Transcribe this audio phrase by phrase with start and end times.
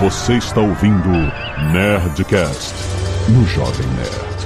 [0.00, 1.10] Você está ouvindo
[1.74, 2.74] Nerdcast
[3.28, 4.40] no Jovem Nerd.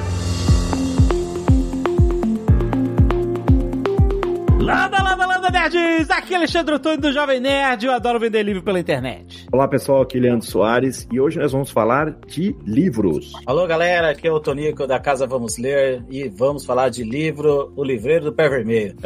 [4.61, 6.11] Landa, landa, landa, nerds!
[6.11, 7.87] Aqui é Alexandre Antônio do Jovem Nerd.
[7.87, 9.34] Eu adoro vender livro pela internet.
[9.55, 13.33] Olá pessoal, aqui é Leandro Soares e hoje nós vamos falar de livros.
[13.47, 17.73] Alô galera, aqui é o Tonico da Casa Vamos Ler e vamos falar de livro
[17.77, 18.97] O Livreiro do Pé Vermelho.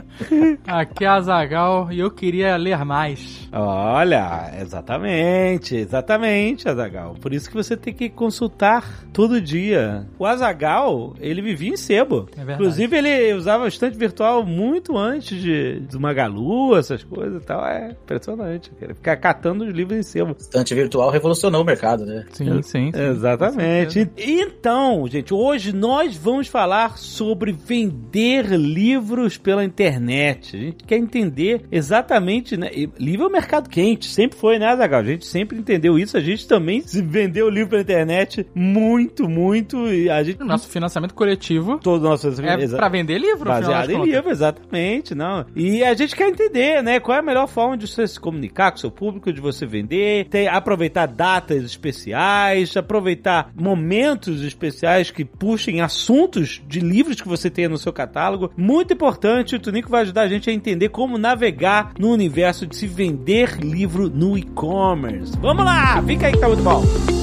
[0.68, 3.48] aqui é a Zagal e eu queria ler mais.
[3.50, 7.14] Olha, exatamente, exatamente, Azagal.
[7.14, 10.06] Por isso que você tem que consultar todo dia.
[10.18, 12.28] O Azagal, ele vivia em sebo.
[12.36, 17.46] É Inclusive, ele usava o estante virtual muito antes de, do Magalu, essas coisas e
[17.46, 17.66] tal.
[17.66, 18.70] É impressionante.
[18.78, 22.24] Ele ficar catando os livros O estante virtual revolucionou o mercado, né?
[22.32, 22.92] Sim, sim.
[22.92, 24.10] sim exatamente.
[24.16, 30.56] Então, gente, hoje nós vamos falar sobre vender livros pela internet.
[30.56, 32.70] A gente quer entender exatamente, né?
[32.98, 35.00] Livro é um mercado quente, sempre foi, né, Zagal?
[35.00, 36.16] A gente sempre entendeu isso.
[36.16, 39.86] A gente também se vendeu livro pela internet muito, muito.
[39.88, 40.42] E a gente...
[40.42, 41.78] Nosso financiamento coletivo.
[41.78, 45.14] Todo nosso é pra vender livro, Baseado em livro, exatamente.
[45.14, 45.44] Não.
[45.54, 47.00] E a gente quer entender, né?
[47.00, 49.66] Qual é a melhor forma de você se comunicar com o seu público, de você
[49.76, 57.50] vender, ter, aproveitar datas especiais, aproveitar momentos especiais que puxem assuntos de livros que você
[57.50, 58.50] tenha no seu catálogo.
[58.56, 62.76] Muito importante, o Tunico vai ajudar a gente a entender como navegar no universo de
[62.76, 65.36] se vender livro no e-commerce.
[65.40, 67.15] Vamos lá, fica aí que tá muito bom.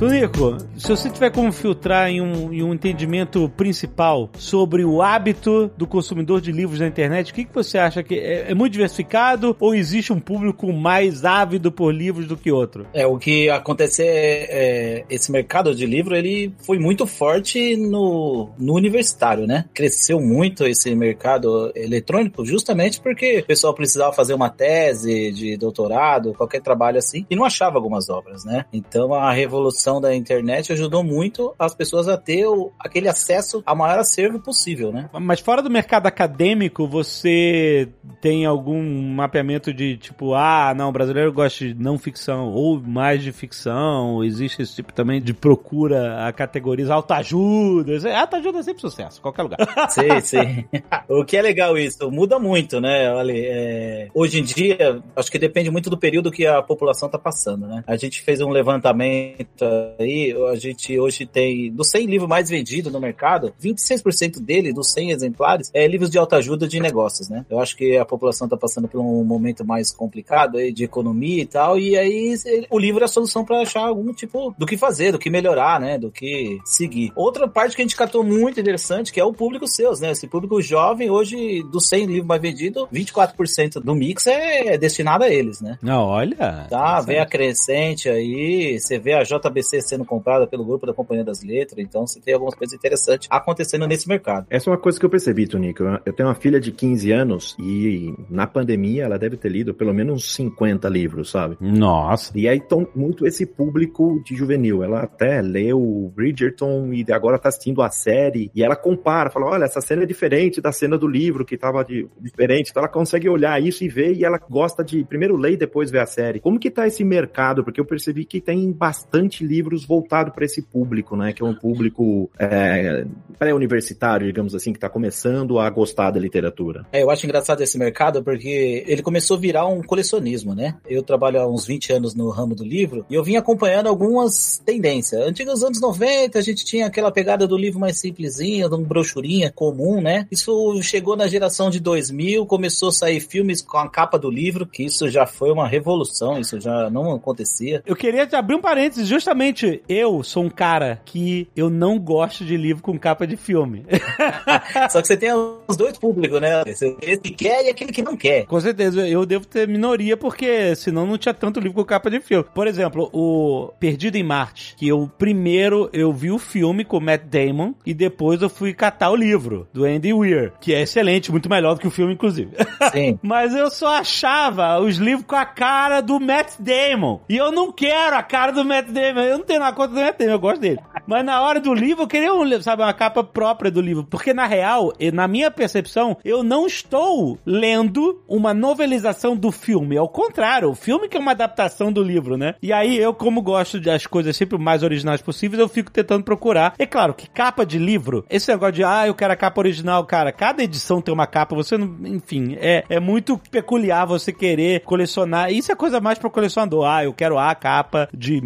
[0.00, 5.70] Tonico, se você tiver como filtrar em um, em um entendimento principal sobre o hábito
[5.76, 8.72] do consumidor de livros na internet, o que, que você acha que é, é, muito
[8.72, 12.86] diversificado ou existe um público mais ávido por livros do que outro?
[12.94, 18.48] É, o que acontece é, é esse mercado de livro, ele foi muito forte no,
[18.58, 19.66] no universitário, né?
[19.74, 26.32] Cresceu muito esse mercado eletrônico justamente porque o pessoal precisava fazer uma tese de doutorado,
[26.32, 28.64] qualquer trabalho assim, e não achava algumas obras, né?
[28.72, 33.74] Então a revolução da internet ajudou muito as pessoas a ter o, aquele acesso ao
[33.74, 35.08] maior acervo possível, né?
[35.14, 37.88] Mas fora do mercado acadêmico, você
[38.20, 38.82] tem algum
[39.14, 44.22] mapeamento de tipo, ah, não, o brasileiro gosta de não ficção ou mais de ficção?
[44.22, 47.92] Existe esse tipo também de procura a categorias autoajuda?
[48.20, 49.58] Autoajuda é sempre sucesso, qualquer lugar.
[49.88, 50.64] Sim, sim.
[51.08, 53.10] o que é legal isso, muda muito, né?
[53.12, 54.08] Olha, é...
[54.14, 57.82] hoje em dia, acho que depende muito do período que a população está passando, né?
[57.86, 59.64] A gente fez um levantamento
[59.98, 64.90] aí, a gente hoje tem, dos 100 livros mais vendidos no mercado, 26% dele, dos
[64.92, 67.44] 100 exemplares, é livros de autoajuda de negócios, né?
[67.48, 71.42] Eu acho que a população está passando por um momento mais complicado aí de economia
[71.42, 72.34] e tal, e aí
[72.70, 75.80] o livro é a solução para achar algum tipo do que fazer, do que melhorar,
[75.80, 75.98] né?
[75.98, 77.12] Do que seguir.
[77.14, 80.10] Outra parte que a gente catou muito interessante, que é o público seus, né?
[80.10, 85.28] Esse público jovem, hoje, dos 100 livros mais vendidos, 24% do mix é destinado a
[85.28, 85.78] eles, né?
[85.82, 86.66] Não, olha.
[86.68, 91.24] Tá, vem a crescente aí, você vê a JBC sendo comprada pelo grupo da Companhia
[91.24, 94.46] das Letras, então você tem algumas coisas interessantes acontecendo nesse mercado.
[94.48, 95.82] Essa é uma coisa que eu percebi, Tonico.
[96.04, 99.92] Eu tenho uma filha de 15 anos e na pandemia ela deve ter lido pelo
[99.92, 101.56] menos uns 50 livros, sabe?
[101.60, 102.32] Nossa.
[102.36, 104.82] E aí estão muito esse público de juvenil.
[104.82, 109.64] Ela até leu Bridgerton e agora tá assistindo a série e ela compara, fala: olha,
[109.64, 112.70] essa cena é diferente da cena do livro que tava de, diferente.
[112.70, 115.90] Então ela consegue olhar isso e ver e ela gosta de primeiro ler e depois
[115.90, 116.40] ver a série.
[116.40, 117.64] Como que tá esse mercado?
[117.64, 121.32] Porque eu percebi que tem bastante livros voltado para esse público, né?
[121.32, 123.04] Que é um público é,
[123.38, 126.86] pré-universitário, digamos assim, que está começando a gostar da literatura.
[126.90, 130.76] É, eu acho engraçado esse mercado porque ele começou a virar um colecionismo, né?
[130.88, 134.58] Eu trabalho há uns 20 anos no ramo do livro e eu vim acompanhando algumas
[134.64, 135.26] tendências.
[135.26, 139.52] Antigos anos 90, a gente tinha aquela pegada do livro mais simplesinho, de uma brochurinha
[139.52, 140.26] comum, né?
[140.30, 144.66] Isso chegou na geração de 2000, começou a sair filmes com a capa do livro,
[144.66, 147.82] que isso já foi uma revolução, isso já não acontecia.
[147.86, 152.44] Eu queria abrir um parênteses justamente Justamente eu sou um cara que eu não gosto
[152.44, 153.84] de livro com capa de filme.
[154.90, 156.60] Só que você tem os dois públicos, né?
[156.60, 158.46] Aquele que quer e aquele que não quer.
[158.46, 162.20] Com certeza, eu devo ter minoria, porque senão não tinha tanto livro com capa de
[162.20, 162.44] filme.
[162.54, 167.00] Por exemplo, o Perdido em Marte, que eu primeiro eu vi o filme com o
[167.00, 171.30] Matt Damon e depois eu fui catar o livro do Andy Weir, que é excelente,
[171.30, 172.52] muito melhor do que o filme, inclusive.
[172.92, 173.18] Sim.
[173.22, 177.20] Mas eu só achava os livros com a cara do Matt Damon.
[177.28, 179.94] E eu não quero a cara do Matt Damon eu não tenho na conta do
[179.94, 180.78] Damon, eu gosto dele.
[181.06, 184.04] Mas na hora do livro, eu queria, um, sabe, uma capa própria do livro.
[184.04, 189.96] Porque, na real, na minha percepção, eu não estou lendo uma novelização do filme.
[189.96, 192.54] Ao contrário, o filme que é uma adaptação do livro, né?
[192.62, 196.74] E aí, eu, como gosto das coisas sempre mais originais possíveis, eu fico tentando procurar.
[196.78, 200.04] É claro que capa de livro, esse negócio de, ah, eu quero a capa original,
[200.04, 204.80] cara, cada edição tem uma capa, você não, enfim, é, é muito peculiar você querer
[204.80, 205.50] colecionar.
[205.52, 206.86] Isso é coisa mais pro colecionador.
[206.86, 208.40] Ah, eu quero a capa de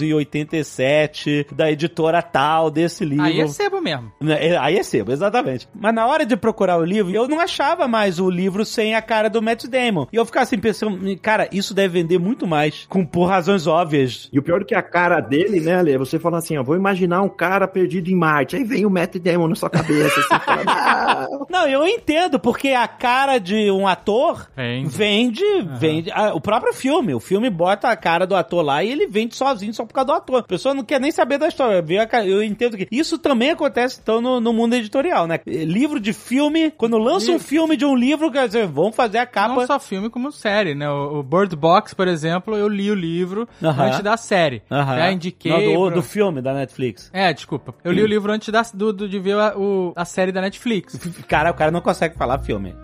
[0.00, 3.24] 1987 da editora tal desse livro.
[3.24, 4.12] Aí é sebo mesmo.
[4.28, 5.68] É, Aí é sebo, exatamente.
[5.74, 9.02] Mas na hora de procurar o livro, eu não achava mais o livro sem a
[9.02, 10.06] cara do Matt Damon.
[10.12, 14.28] E eu ficava assim pensando, cara, isso deve vender muito mais, com por razões óbvias.
[14.32, 15.96] E o pior é que a cara dele, né, Ale?
[15.98, 18.56] Você fala assim, ó, vou imaginar um cara perdido em Marte.
[18.56, 20.20] Aí vem o Matt Damon na sua cabeça.
[20.20, 21.28] Assim, fala, "Ah".
[21.48, 24.88] Não, eu entendo, porque a cara de um ator Vende.
[24.88, 25.42] vende,
[25.78, 26.10] vende.
[26.12, 27.14] ah, o próprio filme.
[27.14, 30.06] O filme bota a cara do ator lá e ele vende sozinho só por causa
[30.06, 30.40] do ator.
[30.40, 31.84] A pessoa não quer nem saber da história.
[32.26, 35.38] Eu entendo que isso também acontece então no, no mundo editorial, né?
[35.46, 39.26] Livro de filme, quando lança um filme de um livro, quer dizer, vão fazer a
[39.26, 39.54] capa.
[39.54, 40.88] Não só filme, como série, né?
[40.90, 43.84] O o Bird Box, por exemplo, eu li o livro Aham.
[43.84, 44.62] antes da série.
[44.70, 44.96] Aham.
[44.96, 45.52] Já indiquei.
[45.52, 47.10] Não, do, pro- do filme da Netflix.
[47.12, 47.74] É, desculpa.
[47.84, 50.40] Eu li o livro antes da, do, do- de ver a, o- a série da
[50.40, 50.98] Netflix.
[51.28, 52.74] Cara, o cara não consegue falar filme.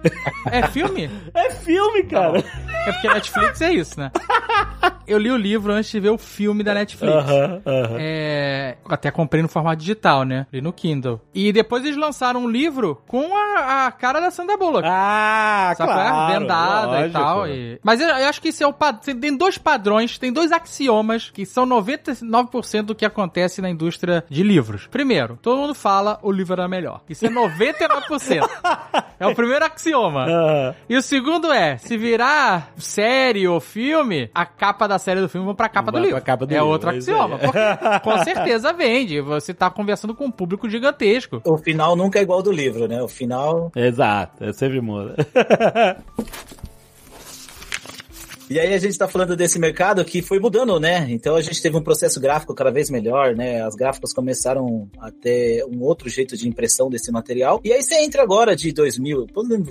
[0.51, 1.11] É filme?
[1.35, 2.39] É filme, cara.
[2.87, 4.11] É porque Netflix é isso, né?
[5.07, 6.80] Eu li o livro antes de ver o filme da Netflix.
[7.06, 7.97] Aham, aham.
[7.99, 10.47] É, até comprei no formato digital, né?
[10.53, 11.21] Li no Kindle.
[11.35, 14.87] E depois eles lançaram um livro com a, a cara da Sandra Bullock.
[14.88, 15.94] Ah, Sabe é?
[15.94, 16.32] claro.
[16.41, 17.12] Vendada e lógico.
[17.19, 17.49] tal.
[17.49, 19.00] e- Mas eu, eu acho que isso é o padrão.
[19.21, 24.43] Tem dois padrões, tem dois axiomas que são 99% do que acontece na indústria de
[24.43, 24.87] livros.
[24.87, 27.00] Primeiro, todo mundo fala o livro era melhor.
[27.09, 28.49] Isso é 99%.
[29.19, 30.26] é o primeiro axioma.
[30.88, 35.47] E o segundo é, se virar série ou filme, a capa da série do filme
[35.47, 36.17] vai pra capa Vai do livro.
[36.23, 37.39] pra capa do é livro, outro é isso axioma.
[37.39, 37.59] Porque
[38.03, 39.21] com certeza vende.
[39.21, 41.41] Você tá conversando com um público gigantesco.
[41.45, 43.03] O final nunca é igual ao do livro, né?
[43.03, 43.71] O final.
[43.75, 45.15] Exato, é sempre muda.
[48.50, 51.06] E aí a gente tá falando desse mercado que foi mudando, né?
[51.08, 53.62] Então a gente teve um processo gráfico cada vez melhor, né?
[53.62, 57.61] As gráficas começaram a ter um outro jeito de impressão desse material.
[57.62, 59.29] E aí você entra agora de 2000,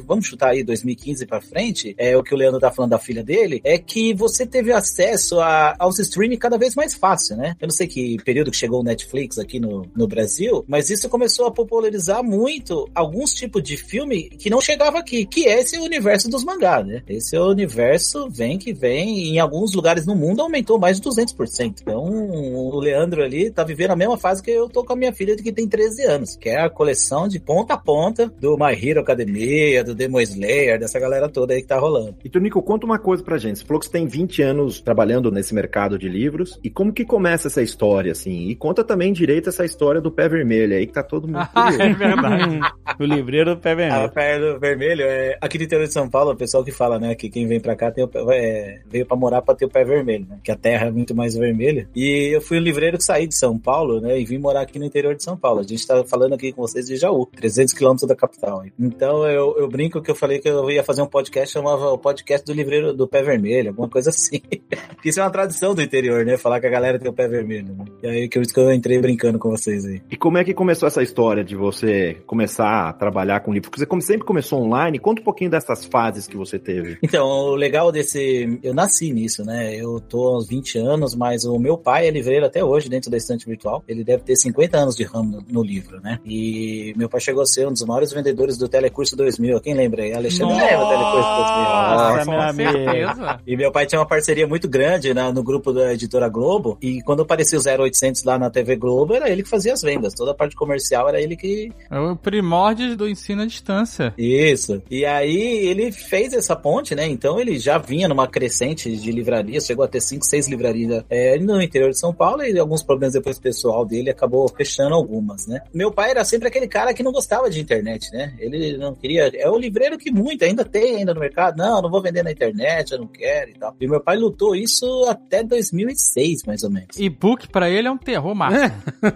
[0.07, 3.21] vamos chutar aí 2015 pra frente, é o que o Leandro tá falando da filha
[3.21, 7.57] dele, é que você teve acesso a, aos streaming cada vez mais fácil, né?
[7.59, 11.09] Eu não sei que período que chegou o Netflix aqui no, no Brasil, mas isso
[11.09, 15.77] começou a popularizar muito alguns tipos de filme que não chegava aqui, que é esse
[15.77, 17.03] universo dos mangás, né?
[17.09, 21.75] Esse universo vem que vem, em alguns lugares no mundo aumentou mais de 200%.
[21.81, 25.13] Então, o Leandro ali tá vivendo a mesma fase que eu tô com a minha
[25.13, 28.74] filha que tem 13 anos, que é a coleção de ponta a ponta do My
[28.74, 32.16] Hero Academia, do Demon Slayer, dessa galera toda aí que tá rolando.
[32.24, 33.60] E tu, Nico, conta uma coisa pra gente.
[33.60, 36.60] Você falou que você tem 20 anos trabalhando nesse mercado de livros.
[36.63, 38.48] E como que começa essa história, assim?
[38.50, 41.69] E conta também direito essa história do pé vermelho aí, que tá todo mundo Ah,
[41.74, 42.60] é verdade.
[43.00, 44.10] o livreiro do pé vermelho.
[44.12, 47.30] Pé Vermelho, é, aqui no interior de São Paulo, o pessoal que fala, né, que
[47.30, 48.58] quem vem pra cá tem o pé- é,
[48.89, 51.35] veio pra morar pra ter o pé vermelho, né, que a terra é muito mais
[51.35, 51.88] vermelha.
[51.95, 54.79] E eu fui o livreiro que saí de São Paulo, né, e vim morar aqui
[54.79, 55.59] no interior de São Paulo.
[55.59, 58.63] A gente tá falando aqui com vocês de Jaú, 300 quilômetros da capital.
[58.79, 61.97] Então eu, eu brinco que eu falei que eu ia fazer um podcast, chamava o
[61.97, 64.41] podcast do livreiro do pé vermelho, alguma coisa assim.
[65.03, 67.73] Isso é uma tradição do interior, né, falar que a galera tem o pé vermelho.
[67.73, 67.85] Né?
[68.03, 70.01] E aí que eu, que eu entrei brincando com vocês aí.
[70.09, 73.69] E como é que começou essa história de você começar a trabalhar com livro?
[73.69, 76.97] Porque você sempre começou online, conta um pouquinho dessas fases que você teve.
[77.01, 78.49] Então, o legal desse.
[78.63, 79.75] Eu nasci nisso, né?
[79.75, 83.18] Eu tô aos 20 anos, mas o meu pai é livreiro até hoje dentro da
[83.18, 83.84] estante virtual.
[83.88, 86.20] Ele deve ter 50 anos de ramo no, livro, né?
[86.25, 89.60] E meu pai chegou a ser um dos maiores vendedores do Telecurso 2000.
[89.62, 90.13] Quem lembra aí?
[90.13, 92.36] Alexandre Nossa, lembra o Telecurso 2000.
[92.36, 93.39] Nossa, certeza.
[93.46, 96.77] E meu pai tinha uma parceria muito grande na- no grupo da editora Globo.
[96.82, 100.13] E quando aparecia o 0800 lá na TV Globo, era ele que fazia as vendas.
[100.13, 104.13] Toda a parte comercial era ele que É o primórdio do ensino à distância.
[104.18, 104.82] Isso.
[104.89, 107.08] E aí ele fez essa ponte, né?
[107.08, 111.38] Então ele já vinha numa crescente de livrarias, chegou a ter cinco, seis livrarias é,
[111.39, 115.62] no interior de São Paulo e alguns problemas depois pessoal dele acabou fechando algumas, né?
[115.74, 118.33] Meu pai era sempre aquele cara que não gostava de internet, né?
[118.39, 119.31] Ele não queria.
[119.36, 121.57] É o livreiro que muito ainda tem ainda no mercado.
[121.57, 123.75] Não, não vou vender na internet, eu não quero e tal.
[123.79, 126.98] E meu pai lutou isso até 2006, mais ou menos.
[126.98, 128.59] E-book pra ele é um terror, Marcos.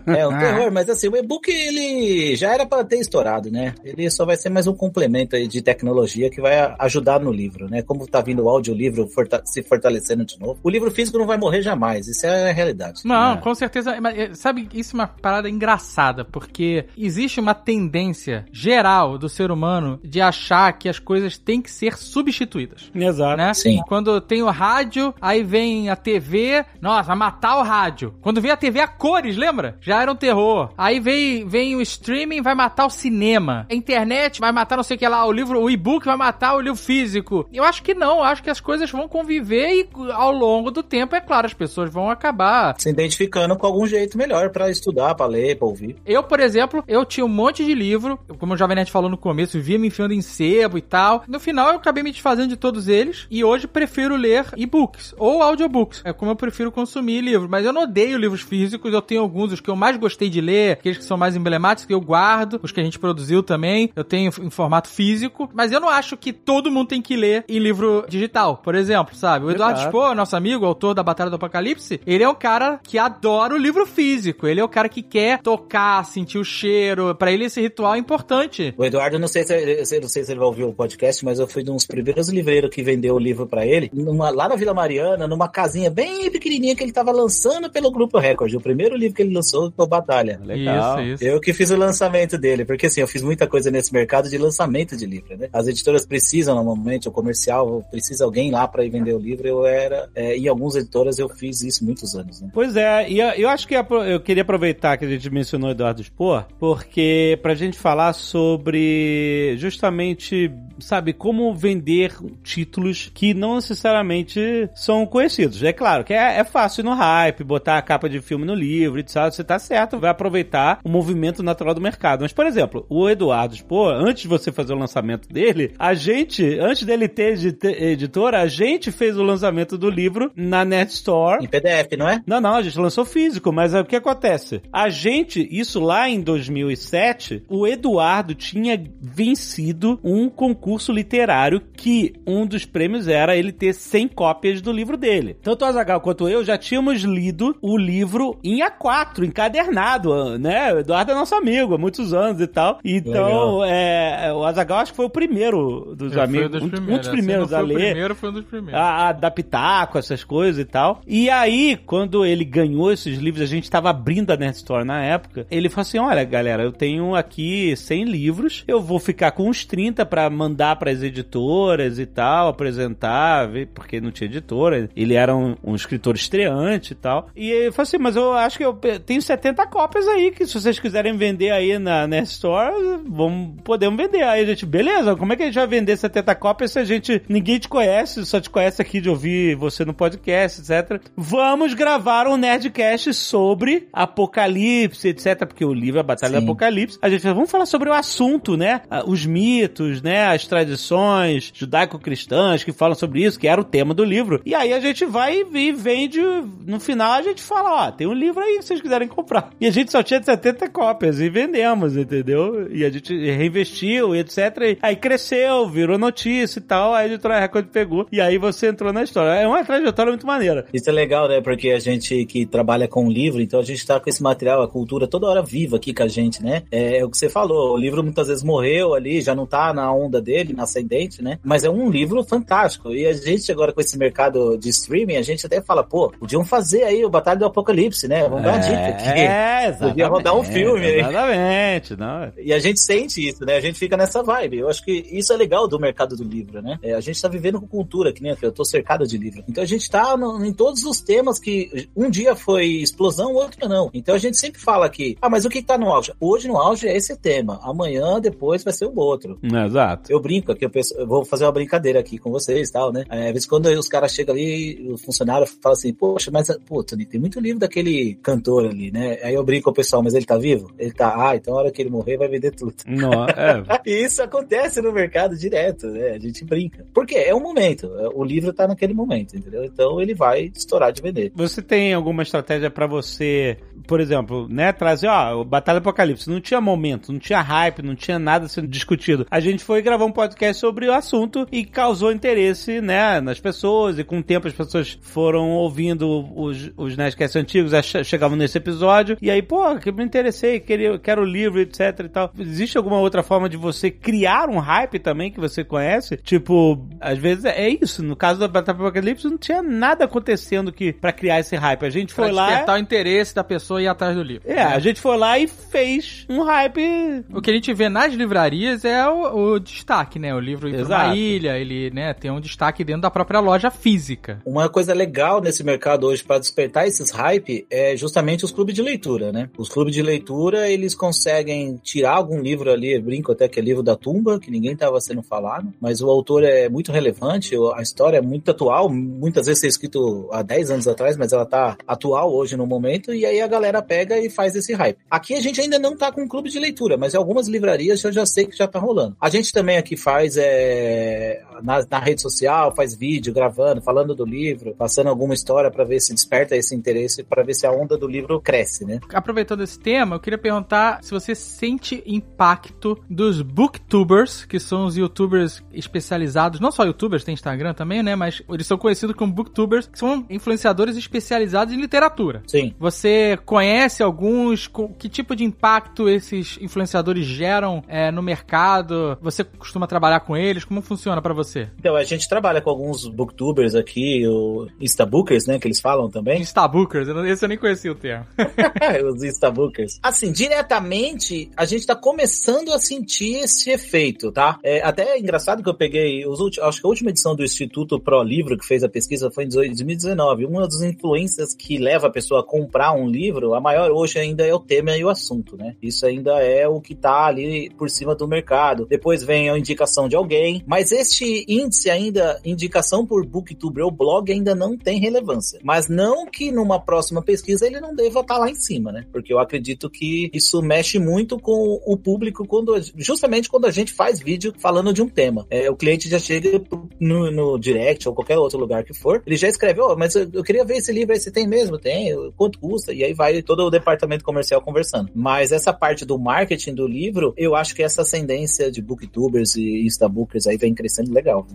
[0.07, 3.73] É um terror, mas assim, o e-book ele já era para ter estourado, né?
[3.83, 7.69] Ele só vai ser mais um complemento aí de tecnologia que vai ajudar no livro,
[7.69, 7.81] né?
[7.81, 10.59] Como tá vindo o audiolivro livro forta se fortalecendo de novo.
[10.63, 13.01] O livro físico não vai morrer jamais, isso é a realidade.
[13.05, 13.37] Não, É.
[13.37, 13.99] com certeza.
[14.01, 19.51] Mas, é, Sabe, isso é uma parada engraçada, porque existe uma tendência geral do ser
[19.51, 22.89] humano de achar que as coisas têm que ser substituídas.
[22.93, 23.37] Exato.
[23.37, 23.53] Né?
[23.53, 23.81] Sim.
[23.87, 28.15] Quando tem o rádio, aí vem a TV, nossa, vai matar o rádio.
[28.21, 29.77] Quando vem a TV a cores, lembra?
[29.81, 30.71] Já era um terror.
[30.77, 33.65] Aí vem, vem o streaming, vai matar o cinema.
[33.69, 36.55] A internet vai matar não sei o que lá, o livro, o e-book vai matar
[36.55, 37.47] o livro físico.
[37.51, 40.81] Eu acho que não, eu acho que as coisas vão conviver e ao longo do
[40.81, 45.15] tempo, é claro, as pessoas vão acabar Se identificando com algum jeito melhor pra estudar,
[45.15, 45.95] pra ler, pra ouvir.
[46.05, 49.17] Eu, por exemplo, eu tinha um monte de livro, como o Jovem Nerd falou no
[49.17, 51.23] começo, vivia me enfiando em sebo e tal.
[51.27, 55.41] No final, eu acabei me desfazendo de todos eles e hoje prefiro ler e-books ou
[55.41, 56.01] audiobooks.
[56.05, 57.49] É como eu prefiro consumir livros.
[57.49, 60.41] Mas eu não odeio livros físicos, eu tenho alguns, os que eu mais gostei de
[60.41, 63.91] ler, aqueles que são mais emblemáticos, que eu guardo, os que a gente produziu também,
[63.95, 65.49] eu tenho em formato físico.
[65.53, 68.82] Mas eu não acho que todo mundo tem que ler em livro digital, por exemplo,
[69.15, 69.45] sabe?
[69.45, 69.89] O Eduardo Exato.
[69.89, 73.57] Spohr, nosso amigo, autor da Batalha do Apocalipse, ele é um cara que adora o
[73.57, 74.47] livro físico.
[74.47, 77.13] Ele é o cara que quer tocar, sentir o cheiro.
[77.15, 78.73] Pra ele esse ritual é importante.
[78.77, 81.39] O Eduardo, não sei se, eu não sei se ele vai ouvir o podcast, mas
[81.39, 84.55] eu fui de uns primeiros livreiros que vendeu o livro pra ele, numa- lá na
[84.55, 88.53] Vila Mariana, numa casinha bem pequenininha que ele tava lançando pelo Grupo Record.
[88.53, 90.39] O primeiro livro que ele lançou foi Batalha.
[90.43, 90.99] Legal.
[91.01, 91.23] Isso, isso.
[91.23, 94.37] Eu que fiz o lançamento dele, porque assim, eu fiz muita coisa nesse mercado de
[94.37, 95.49] lançamento de livro, né?
[95.53, 99.47] As editoras precisam, normalmente, o comercial precisa alguém lá pra ir vender o livro.
[99.47, 102.49] Eu era, é, em algumas editoras eu fiz isso muitos anos, né?
[102.53, 106.45] Pois é, e eu, acho que eu queria aproveitar que a gente mencionou Eduardo Spohr,
[106.59, 112.13] porque pra gente falar sobre justamente, sabe, como vender
[112.43, 115.61] títulos que não necessariamente são conhecidos.
[115.63, 118.99] É claro que é, é fácil no hype, botar a capa de filme no livro,
[118.99, 119.15] etc.
[119.31, 122.21] Você tá certo, vai aproveitar o movimento natural do mercado.
[122.21, 126.43] Mas, por exemplo, o Eduardo Spohr, antes de você fazer o lançamento dele, a gente,
[126.59, 131.43] antes dele ter edit- editora, a gente fez o lançamento do livro na Net Store.
[131.43, 132.21] Em PDF, não é?
[132.25, 134.61] Não, não, a gente lançou físico, mas é o que acontece?
[134.71, 142.45] A gente, isso lá em 2007, o Eduardo tinha vencido um concurso literário que um
[142.45, 145.37] dos prêmios era ele ter 100 cópias do livro dele.
[145.41, 150.73] Tanto o Azagal quanto eu já tínhamos lido o livro em A4, encadernado, né?
[150.73, 152.79] O Eduardo é nosso amigo há muitos anos e tal.
[152.83, 157.07] Então, é, o Azagal acho que foi o primeiro dos Foi amigos, um, um dos
[157.07, 160.23] primeiros não a foi o ler primeiro, foi um dos a, a dar pitaco, essas
[160.23, 161.01] coisas e tal.
[161.07, 165.03] E aí, quando ele ganhou esses livros, a gente tava abrindo a Nerd Store na
[165.03, 169.49] época, ele falou assim, olha, galera, eu tenho aqui 100 livros, eu vou ficar com
[169.49, 175.35] uns 30 pra mandar pras editoras e tal, apresentar, porque não tinha editora, ele era
[175.35, 177.29] um, um escritor estreante e tal.
[177.35, 178.73] E ele falou assim, mas eu acho que eu
[179.05, 182.73] tenho 70 cópias aí, que se vocês quiserem vender aí na Nerd Store,
[183.07, 184.23] vamos, podemos vender.
[184.23, 186.83] Aí a gente, beleza, como é que a gente vai vender 70 cópias se a
[186.83, 191.01] gente, ninguém te conhece, só te conhece aqui de ouvir você no podcast, etc.
[191.15, 195.45] Vamos gravar um Nerdcast sobre Apocalipse, etc.
[195.45, 196.45] Porque o livro é a Batalha Sim.
[196.45, 196.99] do Apocalipse.
[197.01, 198.81] A gente falou, vamos falar sobre o assunto, né?
[198.89, 200.25] Ah, Os mitos, né?
[200.27, 204.41] As tradições judaico-cristãs que falam sobre isso, que era o tema do livro.
[204.45, 206.21] E aí a gente vai e vende,
[206.65, 209.49] no final a gente fala, ó, tem um livro aí que vocês quiserem comprar.
[209.59, 212.67] E a gente só tinha 70 cópias e vendemos, entendeu?
[212.71, 214.37] E a gente reinvestiu, etc.
[214.61, 218.07] E aí cresceu, virou notícia e tal, a editora Record pegou.
[218.11, 219.41] E aí você entrou na história.
[219.41, 220.65] É uma trajetória muito maneira.
[220.73, 221.41] Isso é legal, né?
[221.41, 224.67] Porque a gente que trabalha com livro, então a gente tá com esse material, a
[224.67, 226.63] cultura toda hora viva aqui com a gente, né?
[226.71, 229.73] É, é o que você falou, o livro muitas vezes morreu ali, já não tá
[229.73, 231.39] na onda dele, na ascendente, né?
[231.43, 232.91] Mas é um livro fantástico.
[232.91, 236.43] E a gente agora com esse mercado de streaming, a gente até fala, pô, podiam
[236.45, 238.23] fazer aí o Batalha do Apocalipse, né?
[238.27, 239.09] Vamos dar uma dica aqui.
[239.09, 239.89] É, exatamente.
[239.89, 240.99] Podia rodar um filme aí.
[240.99, 242.31] Exatamente, não.
[242.37, 243.55] E a gente sente isso, né?
[243.55, 244.59] A gente fica nessa vibe.
[244.59, 246.77] Eu acho que isso é legal do mercado do livro, né?
[246.81, 249.43] É, a gente tá vivendo com cultura, que nem eu tô cercado de livro.
[249.47, 253.67] Então a gente tá no- em todos os temas que um dia foi explosão, outro
[253.67, 253.89] não.
[253.93, 256.13] Então a gente sempre fala aqui, ah, mas o que tá no auge?
[256.19, 257.59] Hoje no auge é esse tema.
[257.63, 259.39] Amanhã, depois vai ser o outro.
[259.43, 260.11] Exato.
[260.11, 262.91] Eu brinco aqui, eu, penso- eu vou fazer uma brincadeira aqui com vocês e tal,
[262.91, 263.05] né?
[263.09, 266.83] É, às vezes quando os caras chegam ali, o funcionário fala assim, poxa, mas, pô,
[266.83, 269.17] Tony, tem muito livro daquele cantor ali, né?
[269.23, 270.71] Aí eu brinco com o pessoal, mas ele tá vivo?
[270.77, 272.73] Ele tá, ah, então a hora que ele morrer vai vender tudo.
[272.85, 273.63] Não, é.
[273.85, 276.11] E isso acontece no mercado direto, né?
[276.11, 276.85] A gente brinca.
[276.93, 277.87] Porque é um momento.
[278.13, 279.63] O livro tá naquele momento, entendeu?
[279.63, 281.31] Então ele vai estourar de vender.
[281.35, 283.57] Você tem alguma estratégia pra você,
[283.87, 288.17] por exemplo, né, trazer, ó, Batalha Apocalipse, não tinha momento, não tinha hype, não tinha
[288.19, 289.25] nada sendo discutido.
[289.29, 293.99] A gente foi gravar um podcast sobre o assunto e causou interesse, né, nas pessoas
[293.99, 297.73] e com o tempo as pessoas foram ouvindo os, os Nerdcasts antigos,
[298.05, 302.09] chegavam nesse episódio e aí, pô, que me interessei, queria, quero o livro, etc e
[302.09, 302.31] tal.
[302.37, 306.17] Existe alguma outra forma de você criar um hype também que você conhece?
[306.17, 308.03] Tipo, às vezes é isso, isso.
[308.03, 311.85] No caso da Batalha do Apocalipse, não tinha nada acontecendo que para criar esse hype.
[311.85, 312.47] A gente foi pra lá.
[312.47, 314.49] despertar o interesse da pessoa e ir atrás do livro.
[314.49, 317.25] É, a gente foi lá e fez um hype.
[317.33, 320.33] O que a gente vê nas livrarias é o, o destaque, né?
[320.33, 321.15] O livro ir pra uma Exato.
[321.15, 324.41] ilha, ele, né, tem um destaque dentro da própria loja física.
[324.45, 328.81] Uma coisa legal nesse mercado hoje para despertar esses hype é justamente os clubes de
[328.81, 329.49] leitura, né?
[329.57, 333.83] Os clubes de leitura, eles conseguem tirar algum livro ali, brinco até que é livro
[333.83, 338.21] da tumba, que ninguém estava sendo falado, mas o autor é muito relevante, a história
[338.21, 342.57] muito atual, muitas vezes é escrito há 10 anos atrás, mas ela tá atual hoje
[342.57, 344.97] no momento, e aí a galera pega e faz esse hype.
[345.09, 348.03] Aqui a gente ainda não tá com um clube de leitura, mas em algumas livrarias
[348.03, 349.15] eu já sei que já tá rolando.
[349.19, 354.25] A gente também aqui faz é, na, na rede social, faz vídeo, gravando, falando do
[354.25, 357.97] livro, passando alguma história para ver se desperta esse interesse, para ver se a onda
[357.97, 358.99] do livro cresce, né?
[359.13, 364.97] Aproveitando esse tema, eu queria perguntar se você sente impacto dos booktubers, que são os
[364.97, 368.15] youtubers especializados, não só youtubers, tem Instagram também, né?
[368.15, 372.43] Mas eles são conhecidos como booktubers, que são influenciadores especializados em literatura.
[372.47, 372.73] Sim.
[372.79, 374.69] Você conhece alguns?
[374.97, 379.17] Que tipo de impacto esses influenciadores geram é, no mercado?
[379.21, 380.65] Você costuma trabalhar com eles?
[380.65, 381.69] Como funciona pra você?
[381.79, 386.41] Então, a gente trabalha com alguns booktubers aqui, o Instabookers, né, que eles falam também.
[386.41, 388.25] Instabookers, esse eu nem conhecia o termo.
[389.13, 389.99] Os Instabookers.
[390.01, 394.59] Assim, diretamente, a gente tá começando a sentir esse efeito, tá?
[394.63, 397.99] É, até é engraçado que eu peguei, os acho que a última edição do Instituto
[397.99, 400.45] Pro Livro, que fez a pesquisa, foi em 2019.
[400.45, 404.45] Uma das influências que leva a pessoa a comprar um livro, a maior hoje ainda
[404.45, 405.75] é o tema e o assunto, né?
[405.81, 408.85] Isso ainda é o que tá ali por cima do mercado.
[408.85, 414.31] Depois vem a indicação de alguém, mas este índice ainda, indicação por booktuber ou blog,
[414.31, 415.59] ainda não tem relevância.
[415.63, 419.05] Mas não que numa próxima pesquisa ele não deva estar lá em cima, né?
[419.11, 423.93] Porque eu acredito que isso mexe muito com o público quando justamente quando a gente
[423.93, 425.45] faz vídeo falando de um tema.
[425.49, 429.35] É, o cliente já chega pro- no, direct ou qualquer outro lugar que for, ele
[429.35, 431.77] já escreve, ó, mas eu, eu queria ver esse livro aí, você tem mesmo?
[431.77, 432.13] Tem?
[432.35, 432.93] Quanto custa?
[432.93, 435.09] E aí vai todo o departamento comercial conversando.
[435.13, 439.85] Mas essa parte do marketing do livro, eu acho que essa ascendência de booktubers e
[439.85, 441.47] instabookers aí vem crescendo legal.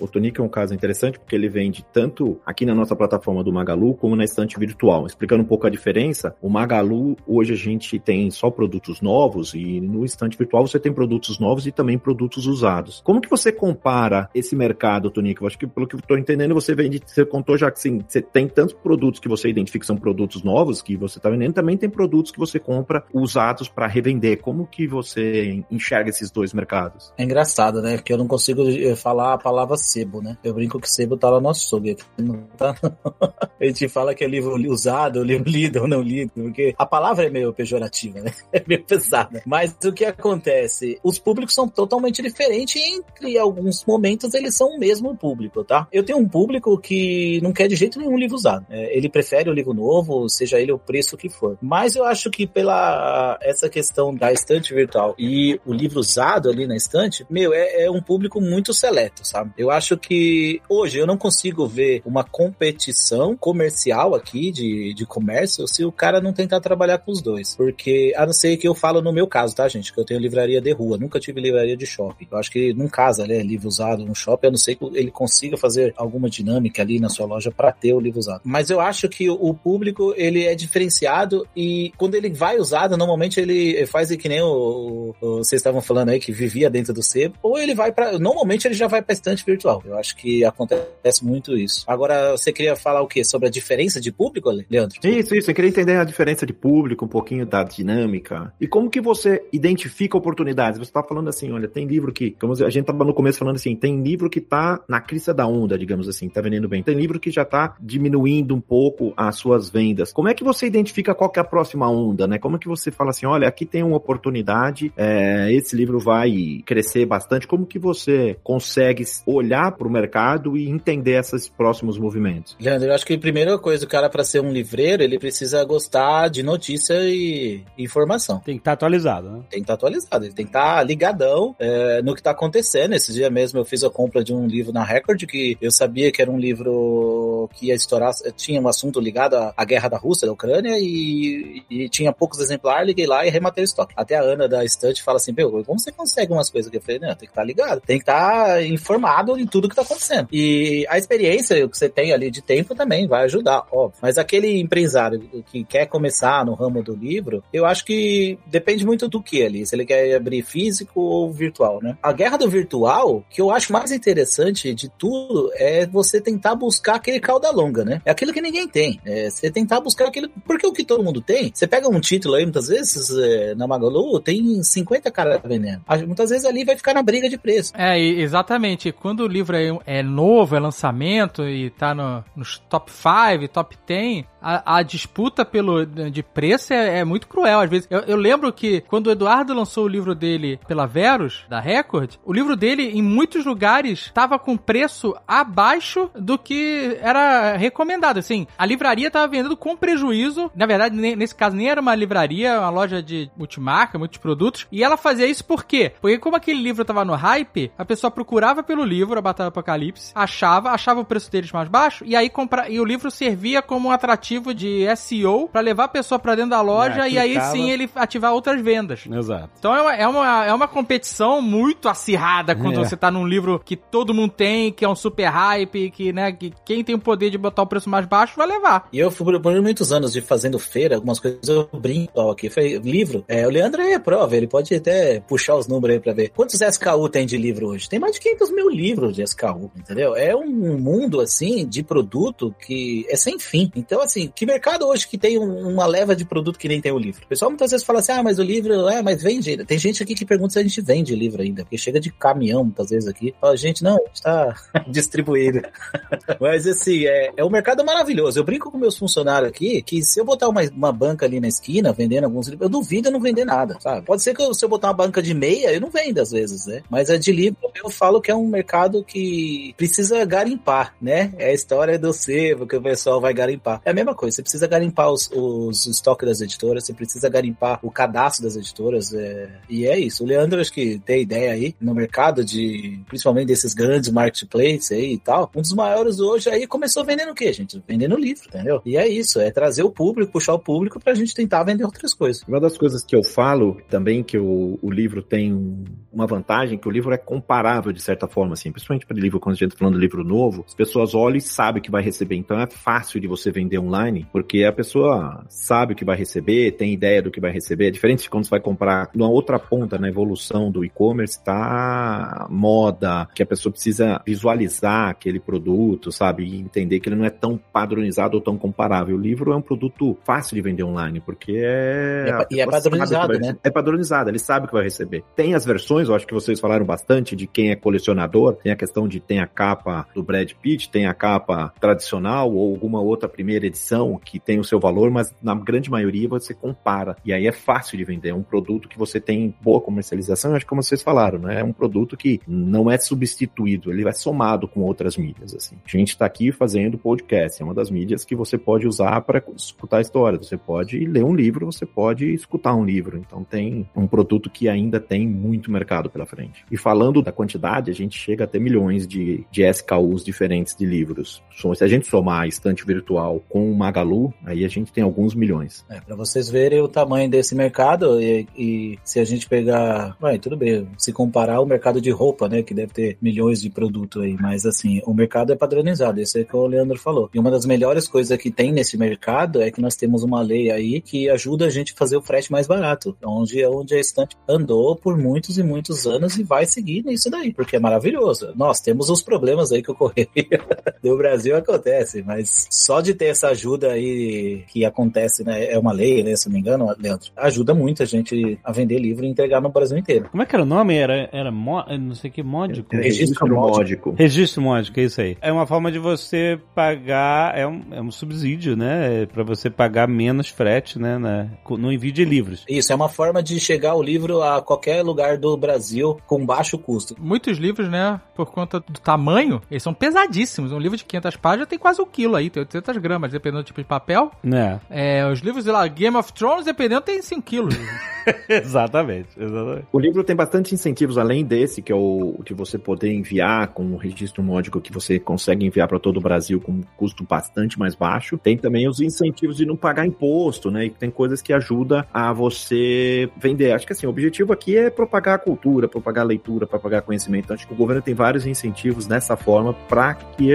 [0.00, 3.52] O Tonic é um caso interessante porque ele vende tanto aqui na nossa plataforma do
[3.52, 5.06] Magalu como na estante virtual.
[5.06, 9.80] Explicando um pouco a diferença, o Magalu hoje a gente tem só produtos novos e
[9.80, 13.00] no estante virtual você tem produtos novos e também produtos usados.
[13.04, 15.40] Como que você compara esse mercado, Tonic?
[15.40, 18.22] Eu acho que pelo que eu estou entendendo, você vende, você contou já que você
[18.22, 21.76] tem tantos produtos que você identifica que são produtos novos que você está vendendo, também
[21.76, 24.40] tem produtos que você compra usados para revender.
[24.40, 27.12] Como que você enxerga esses dois mercados?
[27.18, 27.96] É engraçado, né?
[27.96, 30.36] Porque eu não consigo eh, falar a palavra sebo, né?
[30.42, 31.96] Eu brinco que sebo tá lá no açougue.
[32.18, 32.96] Não tá, não.
[33.60, 37.26] A gente fala que é livro usado, livro lido ou não lido, porque a palavra
[37.26, 38.32] é meio pejorativa, né?
[38.52, 39.42] É meio pesada.
[39.46, 40.98] Mas o que acontece?
[41.04, 45.86] Os públicos são totalmente diferentes e entre alguns momentos eles são o mesmo público, tá?
[45.92, 48.66] Eu tenho um público que não quer de jeito nenhum livro usado.
[48.70, 51.56] É, ele prefere o livro novo, seja ele o preço que for.
[51.60, 56.66] Mas eu acho que pela essa questão da estante virtual e o livro usado ali
[56.66, 59.52] na estante, meu, é, é um público muito seleto, sabe?
[59.56, 65.66] Eu acho que hoje eu não consigo ver uma competição comercial aqui de, de comércio
[65.66, 67.54] se o cara não tentar trabalhar com os dois.
[67.56, 69.92] Porque, a não ser que eu falo no meu caso, tá, gente?
[69.92, 72.26] Que eu tenho livraria de rua, nunca tive livraria de shopping.
[72.30, 73.42] Eu acho que não casa, né?
[73.42, 77.08] Livro usado no shopping, a não ser que ele consiga fazer alguma dinâmica ali na
[77.08, 78.42] sua loja para ter o livro usado.
[78.44, 83.40] Mas eu acho que o público, ele é diferenciado e quando ele vai usado, normalmente
[83.40, 87.34] ele faz que nem o, o- vocês estavam falando aí, que vivia dentro do sebo,
[87.42, 89.69] ou ele vai para Normalmente ele já vai pra estante virtual.
[89.84, 91.84] Eu acho que acontece muito isso.
[91.86, 93.22] Agora, você queria falar o quê?
[93.24, 94.98] Sobre a diferença de público, Le- Leandro?
[95.04, 95.50] Isso, isso.
[95.50, 98.52] Eu queria entender a diferença de público, um pouquinho da dinâmica.
[98.60, 100.78] E como que você identifica oportunidades?
[100.78, 103.56] Você tá falando assim, olha, tem livro que, como a gente tava no começo falando
[103.56, 106.82] assim, tem livro que tá na crista da onda, digamos assim, tá vendendo bem.
[106.82, 110.12] Tem livro que já tá diminuindo um pouco as suas vendas.
[110.12, 112.38] Como é que você identifica qual que é a próxima onda, né?
[112.38, 116.62] Como é que você fala assim, olha, aqui tem uma oportunidade, é, esse livro vai
[116.64, 117.46] crescer bastante.
[117.46, 122.56] Como que você consegue olhar para o mercado e entender esses próximos movimentos?
[122.60, 125.64] Leandro, eu acho que a primeira coisa, o cara, para ser um livreiro, ele precisa
[125.64, 128.38] gostar de notícia e informação.
[128.38, 129.40] Tem que estar atualizado, né?
[129.50, 132.94] Tem que estar atualizado, ele tem que estar ligadão é, no que está acontecendo.
[132.94, 136.12] Esse dia mesmo eu fiz a compra de um livro na Record que eu sabia
[136.12, 140.26] que era um livro que ia estourar, tinha um assunto ligado à, guerra da Rússia,
[140.26, 143.94] da Ucrânia, e, e tinha poucos exemplares, liguei lá e rematei o estoque.
[143.96, 146.78] Até a Ana da estante fala assim, meu, como você consegue umas coisas aqui?
[146.78, 149.82] Eu falei, não, tem que estar ligado, tem que estar informado em tudo que tá
[149.82, 150.28] acontecendo.
[150.32, 153.98] E a experiência que você tem ali de tempo também vai ajudar, óbvio.
[154.02, 159.08] Mas aquele empresário que quer começar no ramo do livro, eu acho que depende muito
[159.08, 161.96] do que ali, se ele quer abrir físico ou virtual, né?
[162.02, 166.96] A guerra do virtual, que eu acho mais interessante de tudo, é você tentar buscar
[166.96, 168.02] aquele cauda longa, né?
[168.04, 169.00] É aquilo que ninguém tem.
[169.04, 170.28] É você tentar buscar aquilo.
[170.44, 173.66] Porque o que todo mundo tem, você pega um título aí, muitas vezes, é, na
[173.66, 175.82] Magalu, tem 50 caras vendendo.
[176.06, 177.72] Muitas vezes ali vai ficar na briga de preço.
[177.76, 178.92] É, exatamente.
[178.92, 184.24] Quando livro é, é novo, é lançamento e tá no, nos top 5, top 10,
[184.40, 187.60] a, a, disputa pelo, de preço é, é, muito cruel.
[187.60, 191.44] Às vezes, eu, eu, lembro que quando o Eduardo lançou o livro dele pela Verus,
[191.48, 197.56] da Record, o livro dele, em muitos lugares, estava com preço abaixo do que era
[197.56, 198.18] recomendado.
[198.18, 200.50] Assim, a livraria estava vendendo com prejuízo.
[200.54, 204.66] Na verdade, nesse caso, nem era uma livraria, uma loja de multimarca, muitos produtos.
[204.72, 205.92] E ela fazia isso por quê?
[206.00, 209.52] Porque como aquele livro estava no hype, a pessoa procurava pelo livro, a Batalha do
[209.52, 213.62] Apocalipse, achava, achava o preço deles mais baixo, e aí compra, e o livro servia
[213.62, 217.18] como um atrativo de SEO para levar a pessoa para dentro da loja é, e
[217.18, 219.06] aí sim ele ativar outras vendas.
[219.06, 219.50] Exato.
[219.58, 222.84] Então é uma, é uma, é uma competição muito acirrada quando é.
[222.84, 226.32] você tá num livro que todo mundo tem, que é um super hype, que, né,
[226.32, 228.88] que quem tem o poder de botar o preço mais baixo vai levar.
[228.92, 232.48] E eu, por, por muitos anos de fazendo feira, algumas coisas eu brinco aqui.
[232.48, 233.24] Foi livro.
[233.28, 236.30] É, o Leandro é prova, ele pode até puxar os números aí pra ver.
[236.30, 237.88] Quantos SKU tem de livro hoje?
[237.88, 240.14] Tem mais de 500 mil livros de SKU, entendeu?
[240.16, 243.70] É um mundo, assim, de produto que é sem fim.
[243.74, 246.98] Então, assim, que mercado hoje que tem uma leva de produto que nem tem o
[246.98, 247.24] livro?
[247.24, 249.64] O pessoal muitas vezes fala assim, ah, mas o livro, é, mas vende.
[249.64, 252.64] Tem gente aqui que pergunta se a gente vende livro ainda, porque chega de caminhão
[252.64, 253.34] muitas vezes aqui.
[253.40, 254.54] Fala, gente, não, a gente tá
[254.88, 255.62] distribuído.
[256.40, 258.38] mas, assim, é, é um mercado maravilhoso.
[258.38, 261.48] Eu brinco com meus funcionários aqui que se eu botar uma, uma banca ali na
[261.48, 264.04] esquina vendendo alguns livros, eu duvido não vender nada, sabe?
[264.06, 266.30] Pode ser que eu, se eu botar uma banca de meia, eu não vendo às
[266.30, 266.82] vezes, né?
[266.88, 271.32] Mas a de livro eu falo que é um mercado que precisa garimpar, né?
[271.38, 273.80] É a história do sebo que o pessoal vai garimpar.
[273.84, 277.78] É a mesma coisa, você precisa garimpar os, os estoques das editoras, você precisa garimpar
[277.82, 279.48] o cadastro das editoras, é...
[279.68, 280.24] e é isso.
[280.24, 285.14] O Leandro acho que tem ideia aí no mercado de, principalmente desses grandes marketplaces aí
[285.14, 285.50] e tal.
[285.54, 287.82] Um dos maiores hoje aí começou vendendo o quê, gente?
[287.86, 288.80] Vendendo livro, entendeu?
[288.84, 292.14] E é isso, é trazer o público, puxar o público pra gente tentar vender outras
[292.14, 292.42] coisas.
[292.46, 296.88] Uma das coisas que eu falo também que o, o livro tem uma vantagem, que
[296.88, 299.78] o livro é comparável de certa forma, assim, principalmente para livro, quando a gente tá
[299.78, 303.20] falando de livro novo, as pessoas olham e sabem que vai receber, então é fácil
[303.20, 307.30] de você vender online, porque a pessoa sabe o que vai receber, tem ideia do
[307.30, 310.70] que vai receber, é diferente de quando você vai comprar numa outra ponta, na evolução
[310.70, 317.08] do e-commerce, tá moda, que a pessoa precisa visualizar aquele produto, sabe, e entender que
[317.08, 319.16] ele não é tão padronizado ou tão comparável.
[319.16, 322.24] O livro é um produto fácil de vender online, porque é...
[322.26, 323.56] E é, e é padronizado, né?
[323.62, 325.22] É padronizado, ele sabe o que vai receber.
[325.36, 328.76] Tem as versões, eu acho que vocês falaram bastante de quem é colecionador, tem a
[328.80, 333.28] questão de tem a capa do Brad Pitt, tem a capa tradicional ou alguma outra
[333.28, 337.14] primeira edição que tem o seu valor, mas na grande maioria você compara.
[337.22, 338.30] E aí é fácil de vender.
[338.30, 341.60] É um produto que você tem boa comercialização, acho que como vocês falaram, né?
[341.60, 345.76] É um produto que não é substituído, ele é somado com outras mídias, assim.
[345.84, 349.42] A gente está aqui fazendo podcast, é uma das mídias que você pode usar para
[349.54, 350.46] escutar histórias.
[350.46, 353.18] Você pode ler um livro, você pode escutar um livro.
[353.18, 356.64] Então tem um produto que ainda tem muito mercado pela frente.
[356.70, 360.86] E falando da quantidade, a gente chega a ter milhões de, de SKUs diferentes de
[360.86, 361.42] livros.
[361.74, 365.34] Se a gente somar a estante virtual com o Magalu, aí a gente tem alguns
[365.34, 365.84] milhões.
[365.90, 370.38] É, para vocês verem o tamanho desse mercado e, e se a gente pegar, vai,
[370.38, 374.22] tudo bem, se comparar o mercado de roupa, né, que deve ter milhões de produtos
[374.22, 377.28] aí, mas assim, o mercado é padronizado, isso é que o Leandro falou.
[377.34, 380.70] E uma das melhores coisas que tem nesse mercado é que nós temos uma lei
[380.70, 384.36] aí que ajuda a gente a fazer o frete mais barato, onde, onde a estante
[384.48, 388.52] andou por muitos e muitos anos e vai seguir nisso daí, porque é maravilhoso.
[388.60, 390.28] Nós temos os problemas aí que ocorreram
[391.02, 395.92] do Brasil acontece, mas só de ter essa ajuda aí que acontece, né, é uma
[395.92, 399.28] lei, né, se não me engano, Leandro, ajuda muito a gente a vender livro e
[399.28, 400.28] entregar no Brasil inteiro.
[400.30, 400.94] Como é que era o nome?
[400.94, 402.94] Era, era mo, não sei que, módico?
[402.94, 404.14] É, registro, registro módico.
[404.18, 405.38] Registro módico, é isso aí.
[405.40, 410.06] É uma forma de você pagar, é um, é um subsídio, né, para você pagar
[410.06, 411.18] menos frete, né,
[411.66, 412.62] no envio de livros.
[412.68, 416.76] Isso, é uma forma de chegar o livro a qualquer lugar do Brasil com baixo
[416.76, 417.16] custo.
[417.18, 420.72] Muitos livros, né, por conta do tamanho, eles são pesadíssimos.
[420.72, 423.66] Um livro de 500 páginas tem quase um quilo aí, tem 800 gramas, dependendo do
[423.66, 424.30] tipo de papel.
[424.44, 424.78] É.
[424.90, 427.74] é os livros, lá, Game of Thrones, dependendo, tem 5 quilos.
[428.48, 429.86] exatamente, exatamente.
[429.92, 433.84] O livro tem bastante incentivos além desse, que é o de você poder enviar com
[433.84, 437.78] um registro módico que você consegue enviar para todo o Brasil com um custo bastante
[437.78, 438.38] mais baixo.
[438.38, 440.86] Tem também os incentivos de não pagar imposto, né?
[440.86, 443.72] E tem coisas que ajudam a você vender.
[443.72, 447.44] Acho que assim, o objetivo aqui é propagar a cultura, propagar a leitura, propagar conhecimento.
[447.44, 450.52] Então, acho que o governo tem vários incentivos nessa forma para que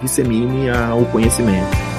[0.00, 1.97] dissemine o conhecimento.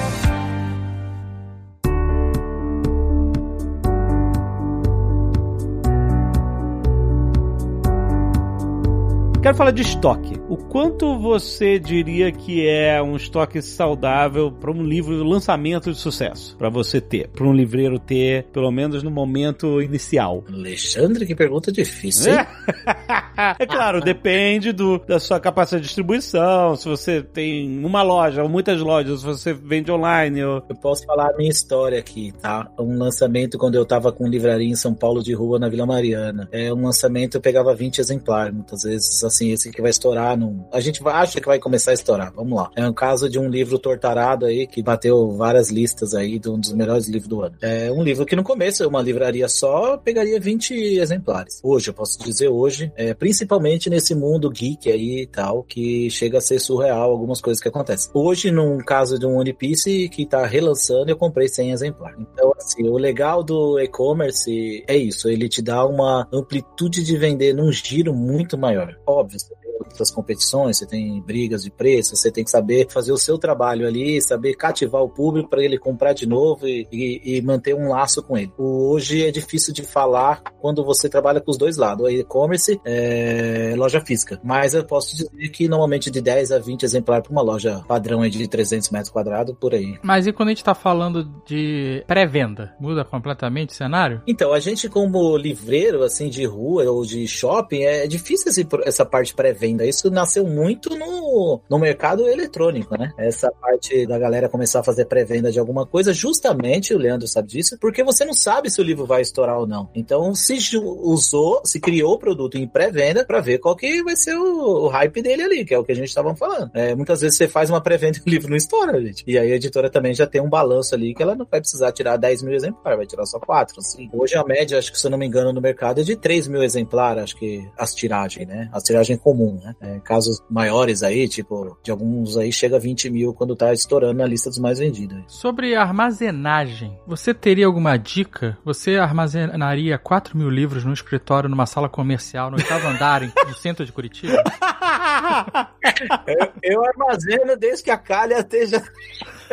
[9.50, 10.40] Quero falar de estoque.
[10.48, 16.56] O quanto você diria que é um estoque saudável para um livro lançamento de sucesso?
[16.56, 20.44] Para você ter, para um livreiro ter, pelo menos no momento inicial?
[20.48, 22.32] Alexandre, que pergunta difícil.
[22.32, 22.46] Hein?
[23.58, 26.76] é claro, depende do, da sua capacidade de distribuição.
[26.76, 30.44] Se você tem uma loja ou muitas lojas, se você vende online.
[30.44, 30.62] Ou...
[30.68, 32.70] Eu posso falar a minha história aqui, tá?
[32.78, 36.48] Um lançamento quando eu tava com livraria em São Paulo de rua, na Vila Mariana.
[36.52, 40.36] É um lançamento, eu pegava 20 exemplares, muitas vezes assim, esse que vai estourar.
[40.36, 40.66] Num...
[40.72, 42.32] A gente acha que vai começar a estourar.
[42.34, 42.70] Vamos lá.
[42.76, 46.58] É um caso de um livro tortarado aí que bateu várias listas aí de um
[46.58, 47.56] dos melhores livros do ano.
[47.60, 51.60] É um livro que no começo, uma livraria só, pegaria 20 exemplares.
[51.62, 56.38] Hoje, eu posso dizer hoje, é, principalmente nesse mundo geek aí e tal, que chega
[56.38, 58.10] a ser surreal algumas coisas que acontecem.
[58.14, 62.18] Hoje, num caso de um One Piece que tá relançando, eu comprei 100 exemplares.
[62.20, 67.54] Então, assim, o legal do e-commerce é isso, ele te dá uma amplitude de vender
[67.54, 68.96] num giro muito maior.
[69.06, 69.59] Óbvio, você tem
[69.90, 73.86] outras competições, você tem brigas de preço, você tem que saber fazer o seu trabalho
[73.86, 77.88] ali, saber cativar o público para ele comprar de novo e, e, e, manter um
[77.88, 78.52] laço com ele.
[78.56, 84.00] Hoje é difícil de falar quando você trabalha com os dois lados, e-commerce, é, loja
[84.00, 84.40] física.
[84.42, 88.26] Mas eu posso dizer que normalmente de 10 a 20 exemplares para uma loja padrão
[88.28, 89.98] de 300 metros quadrados, por aí.
[90.02, 92.74] Mas e quando a gente está falando de pré-venda?
[92.80, 94.22] Muda completamente o cenário?
[94.26, 98.50] Então, a gente como livreiro, assim, de rua ou de shopping, é difícil
[98.84, 99.79] essa parte pré-venda.
[99.86, 103.12] Isso nasceu muito no, no mercado eletrônico, né?
[103.18, 107.48] Essa parte da galera começar a fazer pré-venda de alguma coisa, justamente, o Leandro sabe
[107.48, 109.88] disso, porque você não sabe se o livro vai estourar ou não.
[109.94, 114.34] Então, se usou, se criou o produto em pré-venda para ver qual que vai ser
[114.34, 116.70] o, o, hype dele ali, que é o que a gente estava falando.
[116.74, 119.24] É, muitas vezes você faz uma pré-venda e o livro não estoura, gente.
[119.26, 121.92] E aí a editora também já tem um balanço ali que ela não vai precisar
[121.92, 124.10] tirar 10 mil exemplares, vai tirar só 4, assim.
[124.12, 126.48] Hoje a média, acho que se eu não me engano, no mercado é de 3
[126.48, 128.68] mil exemplares, acho que as tiragens, né?
[128.72, 129.69] As tiragem comum, né?
[129.80, 134.14] É, casos maiores aí, tipo, de alguns aí chega a 20 mil quando tá estourando
[134.14, 135.22] na lista dos mais vendidos.
[135.28, 138.56] Sobre armazenagem, você teria alguma dica?
[138.64, 143.84] Você armazenaria 4 mil livros no escritório, numa sala comercial, no oitavo andar, no centro
[143.84, 144.42] de Curitiba?
[146.26, 148.82] eu, eu armazeno desde que a calha esteja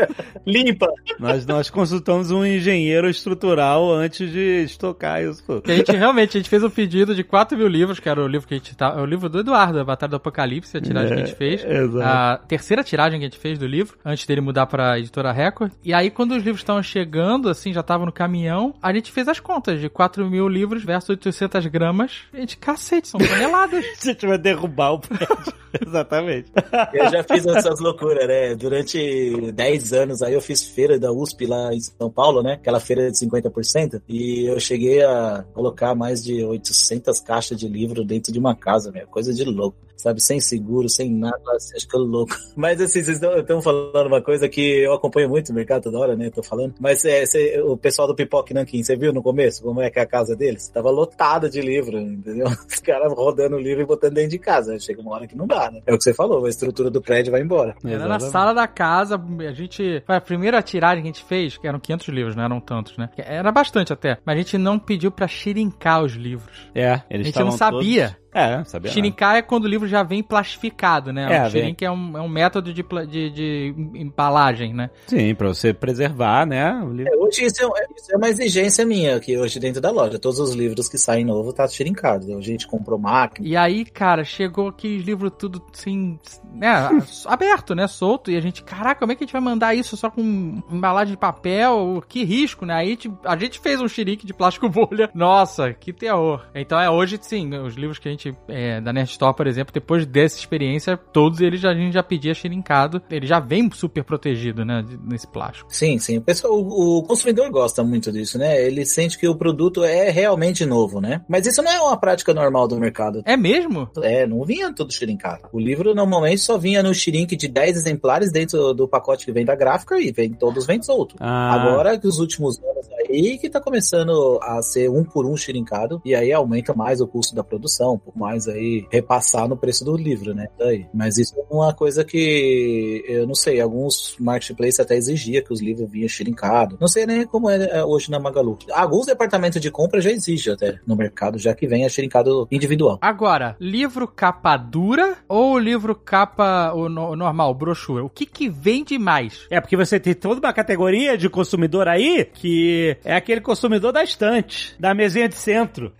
[0.46, 0.88] limpa.
[1.20, 5.44] Mas nós consultamos um engenheiro estrutural antes de estocar isso.
[5.66, 8.28] a gente realmente a gente fez um pedido de 4 mil livros, que era o
[8.28, 8.96] livro que a gente tá.
[8.98, 11.34] É o livro do Eduardo, a Batalha do Apocalipse, a tiragem é, que a gente
[11.34, 11.64] é, fez.
[11.64, 12.08] Exato.
[12.08, 15.72] A terceira tiragem que a gente fez do livro, antes dele mudar pra editora Record.
[15.84, 19.28] E aí, quando os livros estavam chegando, assim, já estavam no caminhão, a gente fez
[19.28, 22.24] as contas de 4 mil livros versus 800 gramas.
[22.34, 23.86] A gente, cacete, são toneladas.
[24.02, 25.28] a gente vai derrubar o prédio.
[25.86, 26.52] Exatamente.
[26.94, 28.56] Eu já fiz essas loucuras, né?
[28.56, 32.54] Durante 10 anos aí eu fiz feira da USP lá em São Paulo, né?
[32.54, 34.02] Aquela feira de 50%.
[34.08, 38.92] E eu cheguei a colocar mais de 800 caixas de livro dentro de uma casa,
[38.92, 39.08] meu.
[39.08, 40.22] Coisa de louco sabe?
[40.22, 42.36] Sem seguro, sem nada, você acha que é louco.
[42.56, 46.16] Mas assim, vocês estão falando uma coisa que eu acompanho muito o mercado toda hora,
[46.16, 46.30] né?
[46.30, 46.76] Tô falando.
[46.80, 50.00] Mas é, cê, o pessoal do Pipoque Nankin, você viu no começo como é que
[50.00, 50.70] é a casa deles?
[50.70, 52.48] Tava lotada de livro, entendeu?
[52.68, 54.80] Os caras rodando o livro e botando dentro de casa.
[54.80, 55.82] Chega uma hora que não dá, né?
[55.86, 57.76] É o que você falou, a estrutura do prédio vai embora.
[57.84, 60.04] Era na sala da casa, a gente.
[60.06, 62.98] Foi a primeira tiragem que a gente fez, que eram 500 livros, não eram tantos,
[62.98, 63.10] né?
[63.18, 64.18] Era bastante até.
[64.26, 66.70] Mas a gente não pediu pra xirincar os livros.
[66.76, 68.10] É, eles A gente não sabia.
[68.10, 68.27] Todos...
[68.38, 68.92] É, sabia.
[68.92, 71.38] Shirinkar é quando o livro já vem plastificado, né?
[71.38, 74.92] É, o Shirink é um, é um método de, de, de, embalagem, né?
[75.08, 76.80] Sim, pra você preservar, né?
[77.08, 80.20] É, hoje isso é, isso é, uma exigência minha aqui hoje dentro da loja.
[80.20, 82.30] Todos os livros que saem novo tá shirinkados.
[82.30, 83.48] A gente comprou máquina.
[83.48, 86.20] E aí, cara, chegou aqueles livros tudo assim,
[86.54, 86.90] né?
[87.26, 87.88] aberto, né?
[87.88, 88.30] Solto.
[88.30, 91.16] E a gente, caraca, como é que a gente vai mandar isso só com embalagem
[91.16, 92.04] de papel?
[92.08, 92.76] Que risco, né?
[92.76, 95.10] Aí a gente fez um xerique de plástico bolha.
[95.16, 96.46] Nossa, que terror.
[96.54, 99.74] Então é hoje, sim, os livros que a gente é, da Nerd Store, por exemplo,
[99.74, 103.02] depois dessa experiência, todos eles já, a gente já pedia xerincado.
[103.10, 104.84] Ele já vem super protegido, né?
[105.04, 105.74] Nesse plástico.
[105.74, 106.18] Sim, sim.
[106.18, 108.62] O, pessoal, o, o consumidor gosta muito disso, né?
[108.66, 111.22] Ele sente que o produto é realmente novo, né?
[111.28, 113.22] Mas isso não é uma prática normal do mercado.
[113.26, 113.90] É mesmo?
[114.02, 115.48] É, não vinha tudo xerincado.
[115.52, 119.46] O livro normalmente só vinha no xerink de 10 exemplares dentro do pacote que vem
[119.46, 121.16] da gráfica e vem todos vem solto.
[121.20, 121.54] Ah.
[121.54, 126.02] Agora que os últimos anos aí que tá começando a ser um por um xirincado,
[126.04, 130.34] e aí aumenta mais o custo da produção, mais aí repassar no preço do livro,
[130.34, 130.48] né?
[130.58, 130.86] Daí.
[130.94, 135.62] Mas isso é uma coisa que eu não sei, alguns marketplaces até exigia que os
[135.62, 136.78] livros vinham xirincados.
[136.80, 138.58] Não sei nem como é hoje na Magalu.
[138.72, 142.98] Alguns departamentos de compra já exigem até no mercado, já que vem a xirincado individual.
[143.02, 148.04] Agora, livro capa dura ou livro capa o, no- normal, brochura?
[148.04, 149.46] O que que vende mais?
[149.50, 154.04] É porque você tem toda uma categoria de consumidor aí que é aquele consumidor da
[154.04, 155.92] estante, da mesinha de centro.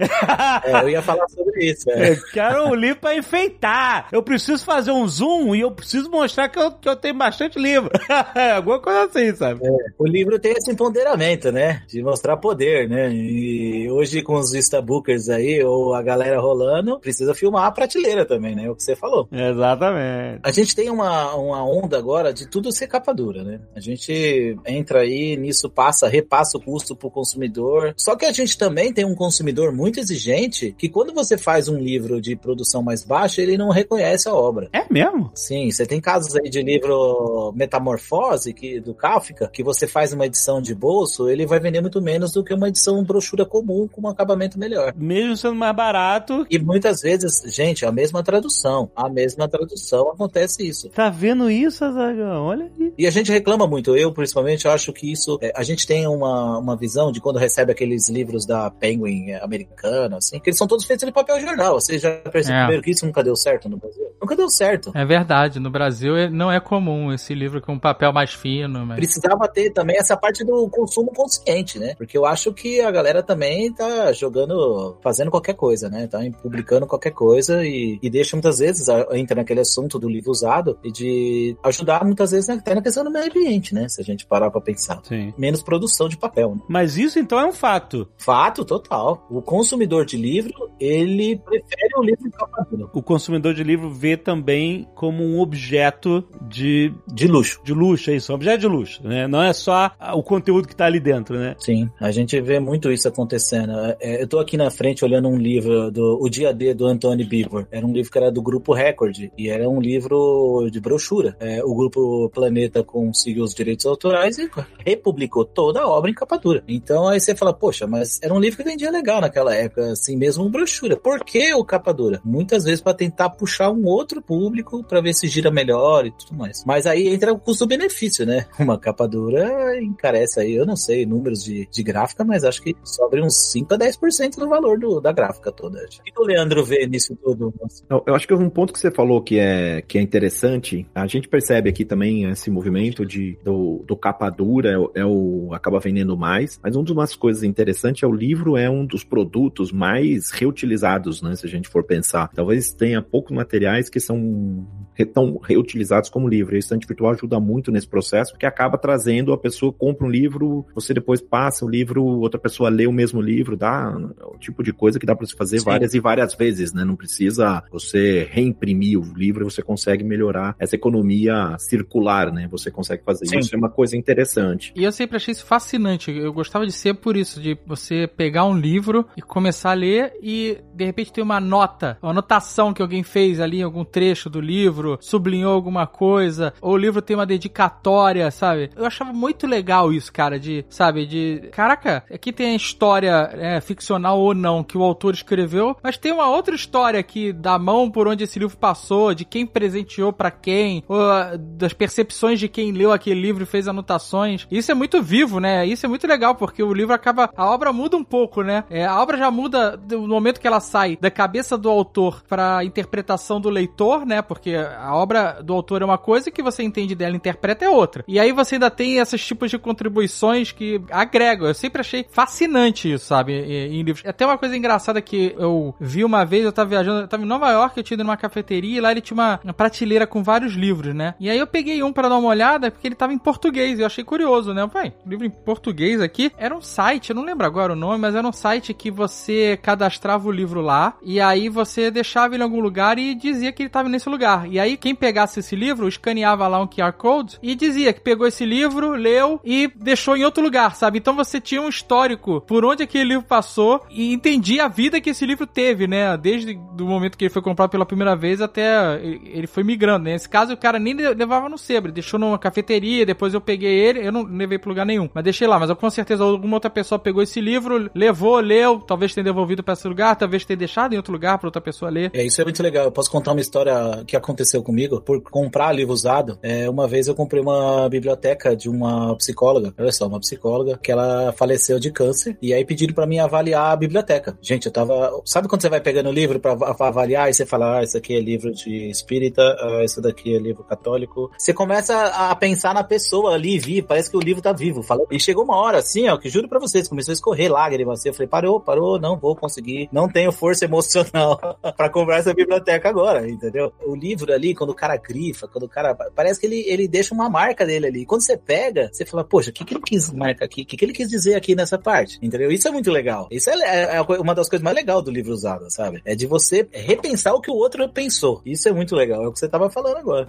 [0.64, 1.90] É, eu ia falar sobre isso.
[1.92, 1.97] é.
[1.98, 4.08] Eu quero um livro pra enfeitar.
[4.12, 7.60] Eu preciso fazer um zoom e eu preciso mostrar que eu, que eu tenho bastante
[7.60, 7.90] livro.
[8.56, 9.62] Alguma coisa assim, sabe?
[9.98, 11.84] O livro tem esse empoderamento, né?
[11.88, 13.12] De mostrar poder, né?
[13.12, 18.56] E hoje com os instabookers aí, ou a galera rolando, precisa filmar a prateleira também,
[18.56, 18.66] né?
[18.66, 19.28] É o que você falou.
[19.32, 20.42] Exatamente.
[20.44, 23.60] A gente tem uma, uma onda agora de tudo ser capa dura, né?
[23.76, 27.94] A gente entra aí, nisso passa, repassa o custo pro consumidor.
[27.98, 31.80] Só que a gente também tem um consumidor muito exigente que quando você faz um
[31.88, 34.70] livro de produção mais baixa, ele não reconhece a obra.
[34.74, 35.32] É mesmo?
[35.34, 40.26] Sim, você tem casos aí de livro Metamorfose, que, do Kafka, que você faz uma
[40.26, 44.02] edição de bolso, ele vai vender muito menos do que uma edição brochura comum com
[44.02, 44.94] um acabamento melhor.
[44.96, 46.46] Mesmo sendo mais barato.
[46.50, 50.90] E muitas vezes, gente, a mesma tradução, a mesma tradução acontece isso.
[50.90, 52.46] Tá vendo isso, Azagão?
[52.46, 52.94] Olha aí.
[52.98, 56.58] E a gente reclama muito, eu principalmente acho que isso, é, a gente tem uma,
[56.58, 60.68] uma visão de quando recebe aqueles livros da Penguin é, americana, assim, que eles são
[60.68, 61.77] todos feitos de papel jornal.
[61.80, 62.82] Vocês já perceberam É.
[62.82, 64.04] que isso nunca deu certo no Brasil?
[64.20, 64.92] Nunca deu certo.
[64.96, 68.86] É verdade, no Brasil é- não é comum esse livro com papel mais fino.
[68.86, 68.98] Mas...
[68.98, 71.94] Precisava ter também essa parte do consumo consciente, né?
[71.98, 76.08] Porque eu acho que a galera também tá jogando, fazendo qualquer coisa, né?
[76.08, 80.78] Tá publicando qualquer coisa e, e deixa muitas vezes, entra naquele assunto do livro usado
[80.84, 83.88] e de ajudar muitas vezes até na questão do meio ambiente, né?
[83.88, 85.00] Se a gente parar pra pensar.
[85.04, 85.34] Sim.
[85.38, 86.62] Menos produção de papel, né?
[86.68, 88.08] Mas isso então é um fato.
[88.18, 89.26] Fato total.
[89.30, 92.90] O consumidor de livro, ele prefere o livro capa dura.
[92.94, 97.60] O consumidor de livro vê também como um objeto de, De luxo.
[97.64, 99.28] de luxo, é isso, um objeto de luxo, né?
[99.28, 101.56] Não é só o conteúdo que tá ali dentro, né?
[101.60, 103.72] Sim, a gente vê muito isso acontecendo.
[104.00, 107.24] É, eu tô aqui na frente olhando um livro do O Dia D do Anthony
[107.24, 107.68] Beaver.
[107.72, 111.36] Era um livro que era do grupo Record e era um livro de brochura.
[111.40, 114.50] É, o grupo Planeta conseguiu os direitos autorais e
[114.86, 116.64] republicou toda a obra em capa dura.
[116.68, 120.16] Então aí você fala, poxa, mas era um livro que vendia legal naquela época, assim
[120.18, 120.96] mesmo brochura.
[120.98, 122.22] Por que o capa dura?
[122.24, 126.36] Muitas vezes para tentar puxar um outro público para ver se gira melhor e tudo
[126.38, 126.64] mais.
[126.66, 128.46] Mas aí entra o custo-benefício, né?
[128.60, 132.76] Uma capa dura encarece aí, eu não sei, números de, de gráfica, mas acho que
[132.84, 135.78] sobra uns 5 a 10% do valor do, da gráfica toda.
[135.80, 137.54] O que o Leandro vê nisso tudo?
[137.90, 141.28] Eu, acho que um ponto que você falou que é, que é interessante, a gente
[141.28, 145.80] percebe aqui também esse movimento de, do, do capa dura, é, o- é o acaba
[145.80, 150.32] vendendo mais, mas uma das coisas interessantes é o livro é um dos produtos mais
[150.32, 152.28] reutilizados, né, se a gente for pensar.
[152.30, 154.68] Talvez tenha poucos materiais que são
[155.06, 156.56] tão reutilizados como livro.
[156.56, 160.10] E a estante virtual ajuda muito nesse processo, porque acaba trazendo a pessoa compra um
[160.10, 164.64] livro, você depois passa o livro, outra pessoa lê o mesmo livro, dá o tipo
[164.64, 165.66] de coisa que dá para você fazer Sim.
[165.66, 166.84] várias e várias vezes, né?
[166.84, 172.48] Não precisa você reimprimir o livro, você consegue melhorar essa economia circular, né?
[172.52, 173.40] Você consegue fazer Sim.
[173.40, 174.74] isso, é uma coisa interessante.
[174.76, 176.12] E eu sempre achei isso fascinante.
[176.12, 180.14] Eu gostava de ser por isso, de você pegar um livro e começar a ler
[180.22, 184.30] e de repente ter uma nota, uma anotação que alguém fez ali em algum trecho
[184.30, 188.70] do livro, sublinhou alguma coisa, ou o livro tem uma dedicatória, sabe?
[188.76, 191.50] Eu achava muito legal isso, cara, de, sabe, de.
[191.52, 196.12] Caraca, aqui tem a história é, ficcional ou não que o autor escreveu, mas tem
[196.12, 200.32] uma outra história aqui da mão por onde esse livro passou, de quem presenteou pra
[200.32, 204.48] quem, ou ah, das percepções de quem leu aquele livro e fez anotações.
[204.52, 205.66] Isso é muito vivo, né?
[205.66, 207.30] Isso é muito legal, porque o livro acaba.
[207.36, 208.64] A obra muda um pouco, né?
[208.70, 212.64] É, a obra já muda do momento que ela sai da cabeça do autor pra
[212.64, 214.22] interpretação do leitor, né?
[214.22, 218.04] Porque a obra do autor é uma coisa que você entende dela interpreta é outra.
[218.08, 221.48] E aí você ainda tem esses tipos de contribuições que agregam.
[221.48, 223.34] Eu sempre achei fascinante isso, sabe?
[223.34, 224.06] Em, livros.
[224.06, 227.28] Até uma coisa engraçada que eu vi uma vez, eu tava viajando, eu tava em
[227.28, 230.54] Nova York, eu tinha ido numa cafeteria e lá ele tinha uma, prateleira com vários
[230.54, 231.16] livros, né?
[231.20, 233.82] E aí eu peguei um pra dar uma olhada, porque ele tava em português, e
[233.82, 234.68] eu achei curioso, né?
[234.68, 236.32] Pai, livro em português aqui.
[236.38, 239.58] Era um site, eu não lembro agora o nome, mas era um site que você
[239.62, 243.64] cadastrava o livro lá, e aí você deixava ele em algum lugar e dizia que
[243.64, 244.48] ele tava nesse lugar.
[244.48, 248.02] E aí aí, quem pegasse esse livro, escaneava lá um QR Code e dizia que
[248.02, 251.00] pegou esse livro, leu e deixou em outro lugar, sabe?
[251.00, 255.10] Então você tinha um histórico por onde aquele livro passou e entendia a vida que
[255.10, 256.16] esse livro teve, né?
[256.18, 260.06] Desde o momento que ele foi comprado pela primeira vez até ele foi migrando.
[260.06, 260.14] Né?
[260.14, 264.06] Nesse caso, o cara nem levava no sebo, deixou numa cafeteria, depois eu peguei ele,
[264.06, 265.60] eu não levei pra lugar nenhum, mas deixei lá.
[265.60, 269.64] Mas eu, com certeza alguma outra pessoa pegou esse livro, levou, leu, talvez tenha devolvido
[269.64, 272.12] para esse lugar, talvez tenha deixado em outro lugar para outra pessoa ler.
[272.14, 272.86] É, isso é muito legal.
[272.86, 276.38] Eu posso contar uma história que aconteceu comigo por comprar livro usado.
[276.42, 280.92] É, uma vez eu comprei uma biblioteca de uma psicóloga, olha só, uma psicóloga, que
[280.92, 284.38] ela faleceu de câncer, e aí pediram para mim avaliar a biblioteca.
[284.42, 285.22] Gente, eu tava.
[285.26, 288.16] Sabe quando você vai pegando o livro para avaliar e você fala, ah, isso aqui
[288.16, 291.32] é livro de espírita, ah, isso daqui é livro católico?
[291.38, 294.82] Você começa a pensar na pessoa ali, vi, parece que o livro tá vivo.
[295.12, 298.00] E chegou uma hora assim, ó, que juro pra vocês, começou a escorrer lágrimas.
[298.00, 301.38] Assim, eu falei, parou, parou, não vou conseguir, não tenho força emocional
[301.76, 303.72] para comprar essa biblioteca agora, entendeu?
[303.86, 305.94] O livro ali, quando o cara grifa, quando o cara.
[306.16, 308.06] Parece que ele, ele deixa uma marca dele ali.
[308.06, 310.62] Quando você pega, você fala, poxa, o que, que ele quis marcar aqui?
[310.62, 312.18] O que, que ele quis dizer aqui nessa parte?
[312.22, 312.52] Entendeu?
[312.52, 313.28] Isso é muito legal.
[313.30, 316.02] Isso é, é, é uma das coisas mais legais do livro usado, sabe?
[316.06, 318.42] É de você repensar o que o outro pensou.
[318.46, 319.24] Isso é muito legal.
[319.24, 320.28] É o que você tava falando agora.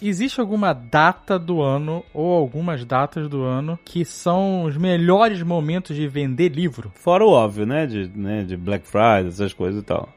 [0.00, 5.96] Existe alguma data do ano ou algumas datas do ano que são os melhores momentos
[5.96, 6.92] de vender livro?
[6.94, 7.84] Fora o óbvio, né?
[7.84, 8.44] De, né?
[8.44, 10.08] de Black Friday, essas coisas e tal.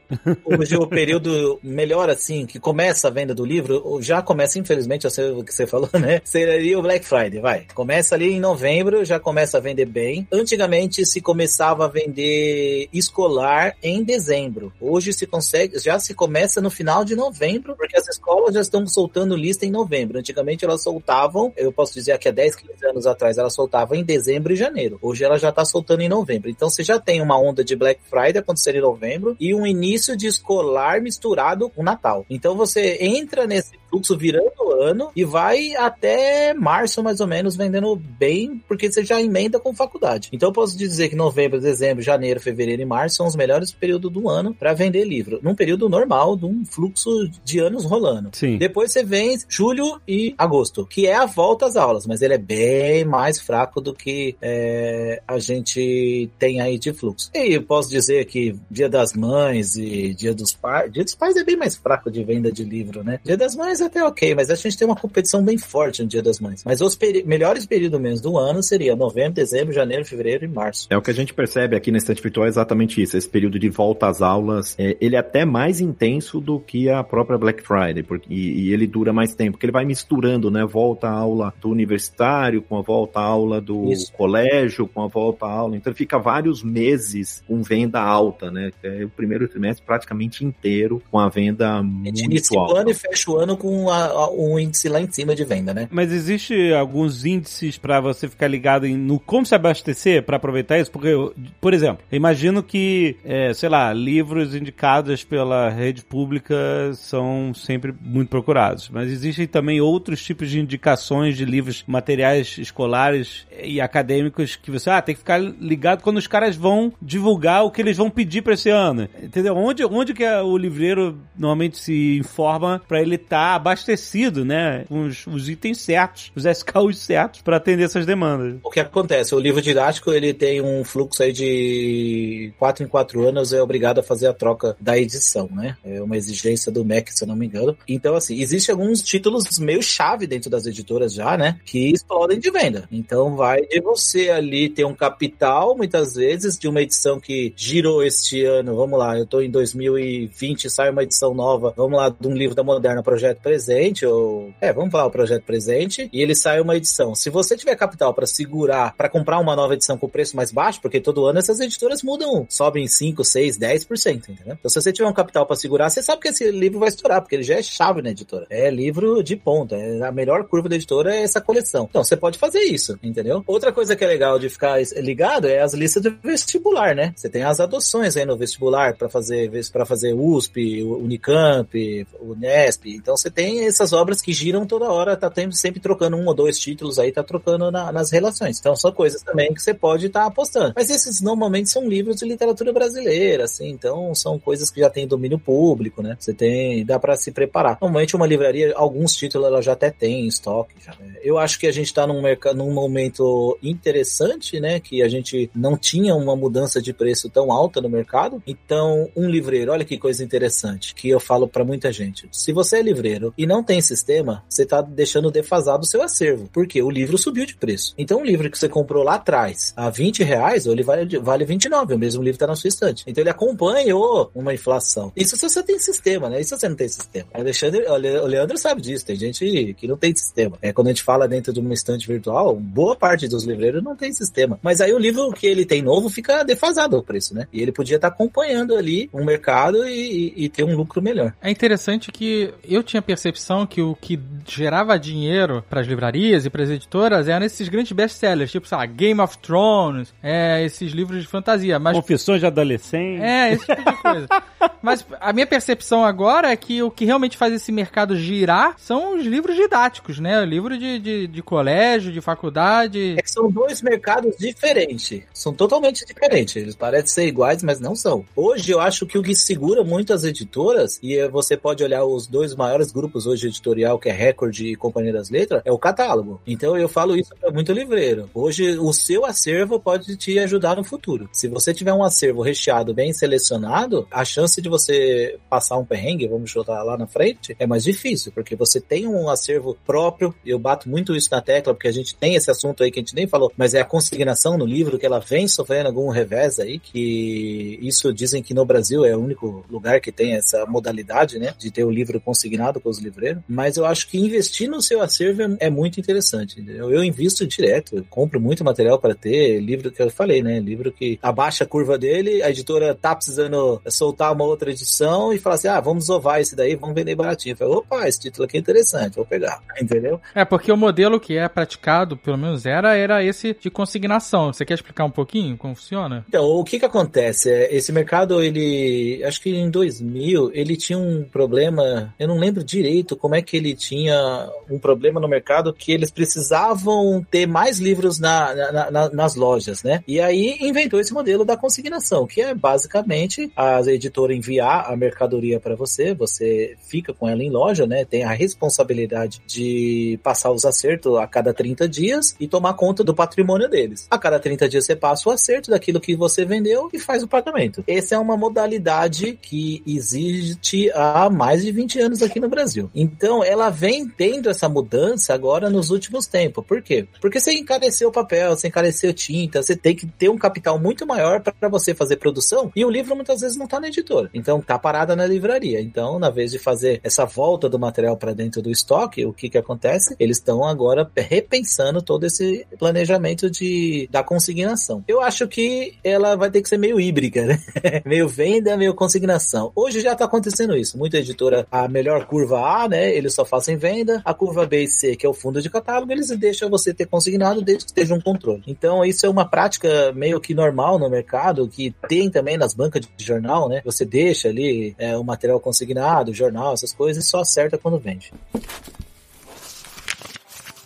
[0.44, 5.10] Hoje o período melhor, assim, que começa a venda do livro, já começa, infelizmente, eu
[5.10, 6.20] sei o que você falou, né?
[6.24, 7.66] Seria o Black Friday, vai.
[7.74, 10.26] Começa ali em novembro, já começa a vender bem.
[10.32, 14.72] Antigamente se começava a vender escolar em dezembro.
[14.80, 18.86] Hoje se consegue, já se começa no final de novembro, porque as escolas já estão
[18.86, 20.18] soltando lista em novembro.
[20.18, 24.04] Antigamente elas soltavam, eu posso dizer que há 10, 15 anos atrás, elas soltavam em
[24.04, 24.98] dezembro e janeiro.
[25.00, 26.50] Hoje ela já está soltando em novembro.
[26.50, 30.01] Então você já tem uma onda de Black Friday acontecendo em novembro e um início
[30.16, 32.26] de escolar misturado com Natal.
[32.28, 37.54] Então você entra nesse fluxo virando o ano e vai até março mais ou menos
[37.54, 40.30] vendendo bem, porque você já emenda com faculdade.
[40.32, 44.10] Então eu posso dizer que novembro, dezembro, janeiro, fevereiro e março são os melhores períodos
[44.10, 48.30] do ano para vender livro, num período normal, de um fluxo de anos rolando.
[48.32, 48.56] Sim.
[48.56, 52.38] Depois você vem julho e agosto, que é a volta às aulas, mas ele é
[52.38, 57.30] bem mais fraco do que é, a gente tem aí de fluxo.
[57.34, 61.36] E eu posso dizer que Dia das Mães e Dia dos Pais, Dia dos Pais
[61.36, 63.20] é bem mais fraco de venda de livro, né?
[63.24, 66.08] Dia das Mães é até ok, mas a gente tem uma competição bem forte no
[66.08, 66.62] Dia das Mães.
[66.64, 70.86] Mas os peri melhores períodos menos do ano seria novembro, dezembro, janeiro, fevereiro e março.
[70.90, 73.16] É o que a gente percebe aqui na Estante Virtual é exatamente isso.
[73.16, 77.02] Esse período de volta às aulas, é, ele é até mais intenso do que a
[77.02, 80.64] própria Black Friday, porque, e, e ele dura mais tempo, porque ele vai misturando, né?
[80.64, 84.12] Volta à aula do universitário com a volta à aula do isso.
[84.12, 85.76] colégio, com a volta à aula.
[85.76, 88.70] Então ele fica vários meses com venda alta, né?
[88.82, 92.74] É o primeiro trimestre praticamente inteiro com a venda muito inicia alta.
[92.74, 95.88] o ano e fecha o ano com um índice lá em cima de venda, né?
[95.90, 100.78] Mas existe alguns índices para você ficar ligado em, no como se abastecer para aproveitar
[100.78, 100.90] isso?
[100.90, 101.12] Porque,
[101.60, 106.54] por exemplo, eu imagino que, é, sei lá, livros indicados pela rede pública
[106.94, 113.46] são sempre muito procurados, mas existem também outros tipos de indicações de livros, materiais escolares
[113.62, 117.70] e acadêmicos que você, ah, tem que ficar ligado quando os caras vão divulgar o
[117.70, 119.08] que eles vão pedir para esse ano.
[119.22, 119.56] Entendeu?
[119.56, 124.84] Onde, onde que o livreiro normalmente se informa para ele estar tá abastecido, né?
[124.90, 128.56] Os, os, itens certos, os SKUs certos para atender essas demandas.
[128.62, 129.34] O que acontece?
[129.34, 134.00] O livro didático ele tem um fluxo aí de 4 em 4 anos, é obrigado
[134.00, 135.76] a fazer a troca da edição, né?
[135.84, 137.76] É uma exigência do MEC, se eu não me engano.
[137.88, 141.58] Então, assim, existem alguns títulos meio chave dentro das editoras já, né?
[141.64, 142.88] Que explodem de venda.
[142.90, 148.02] Então, vai de você ali ter um capital, muitas vezes, de uma edição que girou
[148.02, 148.76] este ano.
[148.76, 152.54] Vamos lá, eu tô em 2020, sai uma edição nova, vamos lá, de um livro
[152.54, 154.50] da Moderna, Projeto Presente, ou.
[154.62, 157.14] É, vamos falar o Projeto Presente, e ele sai uma edição.
[157.14, 160.80] Se você tiver capital para segurar, para comprar uma nova edição com preço mais baixo,
[160.80, 164.56] porque todo ano essas editoras mudam, sobem 5, 6, 10%, entendeu?
[164.58, 167.20] Então, se você tiver um capital para segurar, você sabe que esse livro vai estourar,
[167.20, 168.46] porque ele já é chave na editora.
[168.48, 169.76] É livro de ponta.
[169.76, 171.86] É a melhor curva da editora é essa coleção.
[171.90, 173.44] Então, você pode fazer isso, entendeu?
[173.46, 177.12] Outra coisa que é legal de ficar ligado é as listas do vestibular, né?
[177.14, 182.86] Você tem as adoções aí no vestibular para fazer para fazer USP, Unicamp, Unesp.
[182.86, 186.34] Então, você tem tem essas obras que giram toda hora, tá sempre trocando um ou
[186.34, 188.60] dois títulos aí, tá trocando na, nas relações.
[188.60, 190.72] Então são coisas também que você pode estar tá apostando.
[190.76, 195.08] Mas esses normalmente são livros de literatura brasileira, assim, então são coisas que já tem
[195.08, 196.16] domínio público, né?
[196.20, 197.78] Você tem, dá para se preparar.
[197.80, 200.74] Normalmente uma livraria, alguns títulos ela já até tem em estoque.
[200.78, 201.16] Já, né?
[201.22, 204.78] Eu acho que a gente tá num, mercado, num momento interessante, né?
[204.78, 208.40] Que a gente não tinha uma mudança de preço tão alta no mercado.
[208.46, 212.28] Então, um livreiro, olha que coisa interessante, que eu falo para muita gente.
[212.30, 216.48] Se você é livreiro e não tem sistema, você tá deixando defasado o seu acervo,
[216.52, 217.94] porque o livro subiu de preço.
[217.98, 221.94] Então, um livro que você comprou lá atrás a 20 reais, ele vale, vale 29,
[221.94, 223.04] o mesmo livro tá na sua estante.
[223.06, 225.12] Então, ele acompanhou uma inflação.
[225.14, 226.40] Isso se você tem sistema, né?
[226.40, 227.26] Isso se você não tem sistema.
[227.34, 230.58] Alexandre, o Leandro sabe disso, tem gente que não tem sistema.
[230.62, 233.96] É, quando a gente fala dentro de uma estante virtual, boa parte dos livreiros não
[233.96, 234.58] tem sistema.
[234.62, 237.46] Mas aí o livro que ele tem novo fica defasado o preço, né?
[237.52, 241.34] E ele podia estar tá acompanhando ali um mercado e, e, ter um lucro melhor.
[241.42, 246.50] É interessante que eu tinha percepção que o que gerava dinheiro para as livrarias e
[246.50, 250.92] para as editoras eram esses grandes best-sellers, tipo, sei lá, Game of Thrones, é, esses
[250.92, 251.78] livros de fantasia.
[251.78, 251.96] Mas...
[251.96, 253.22] Confissões de adolescente.
[253.22, 254.28] É, esse tipo de coisa.
[254.82, 259.16] mas a minha percepção agora é que o que realmente faz esse mercado girar são
[259.16, 260.44] os livros didáticos, né?
[260.44, 263.14] Livro de, de, de colégio, de faculdade.
[263.18, 265.22] É que são dois mercados diferentes.
[265.34, 266.56] São totalmente diferentes.
[266.56, 268.24] Eles parecem ser iguais, mas não são.
[268.34, 272.26] Hoje eu acho que o que segura muito as editoras, e você pode olhar os
[272.26, 276.40] dois maiores grupos hoje editorial, que é Record e Companhia das Letras, é o catálogo.
[276.46, 278.28] Então eu falo isso para muito livreiro.
[278.34, 281.28] Hoje o seu acervo pode te ajudar no futuro.
[281.32, 286.28] Se você tiver um acervo recheado, bem selecionado, a chance de você passar um perrengue,
[286.28, 290.34] vamos chutar lá na frente, é mais difícil, porque você tem um acervo próprio.
[290.44, 293.02] Eu bato muito isso na tecla, porque a gente tem esse assunto aí que a
[293.02, 296.58] gente nem falou, mas é a consignação no livro, que ela vem sofrendo algum revés
[296.58, 301.38] aí, que isso dizem que no Brasil é o único lugar que tem essa modalidade,
[301.38, 303.42] né, de ter o livro consignado com os livreiros.
[303.48, 306.60] Mas eu acho que investir no seu acervo é, é muito interessante.
[306.60, 306.90] Entendeu?
[306.90, 310.92] Eu invisto direto, eu compro muito material para ter livro que eu falei, né, livro
[310.92, 315.54] que abaixa a curva dele, a editora tá precisando soltar uma outra edição e fala
[315.54, 317.52] assim, ah, vamos ovar esse daí, vamos vender baratinho.
[317.52, 320.20] Eu falo, opa, esse título aqui é interessante, vou pegar, entendeu?
[320.34, 324.52] É, porque o modelo que é praticado, pelo menos era, era esse de consignação.
[324.52, 326.24] Você quer explicar um pouquinho como funciona?
[326.28, 327.50] Então, o que que acontece?
[327.50, 332.64] É, esse mercado, ele, acho que em 2000, ele tinha um problema, eu não lembro
[332.82, 337.78] direito como é que ele tinha um problema no mercado que eles precisavam ter mais
[337.78, 340.02] livros na, na, na, nas lojas, né?
[340.06, 345.60] E aí inventou esse modelo da consignação, que é basicamente a editora enviar a mercadoria
[345.60, 348.04] para você, você fica com ela em loja, né?
[348.04, 353.14] Tem a responsabilidade de passar os acertos a cada 30 dias e tomar conta do
[353.14, 354.08] patrimônio deles.
[354.10, 357.28] A cada 30 dias você passa o acerto daquilo que você vendeu e faz o
[357.28, 357.84] pagamento.
[357.86, 362.71] Essa é uma modalidade que existe há mais de 20 anos aqui no Brasil.
[362.94, 366.64] Então, ela vem tendo essa mudança agora nos últimos tempos.
[366.64, 367.06] Por quê?
[367.20, 371.06] Porque você encareceu o papel, você encareceu tinta, você tem que ter um capital muito
[371.06, 374.30] maior para você fazer produção e o livro muitas vezes não está na editora.
[374.32, 375.80] Então, tá parada na livraria.
[375.80, 379.48] Então, na vez de fazer essa volta do material para dentro do estoque, o que
[379.48, 380.14] que acontece?
[380.18, 385.04] Eles estão agora repensando todo esse planejamento de da consignação.
[385.06, 387.62] Eu acho que ela vai ter que ser meio híbrida, né?
[388.04, 389.72] meio venda, meio consignação.
[389.74, 390.98] Hoje já tá acontecendo isso.
[390.98, 393.14] Muita editora, a melhor curva A, né?
[393.14, 394.22] Eles só fazem venda.
[394.24, 397.06] A curva B e C, que é o fundo de catálogo, eles deixam você ter
[397.06, 398.62] consignado desde que esteja um controle.
[398.66, 403.02] Então, isso é uma prática meio que normal no mercado, que tem também nas bancas
[403.16, 403.82] de jornal, né?
[403.84, 408.32] Você deixa ali é, o material consignado, jornal, essas coisas, e só acerta quando vende.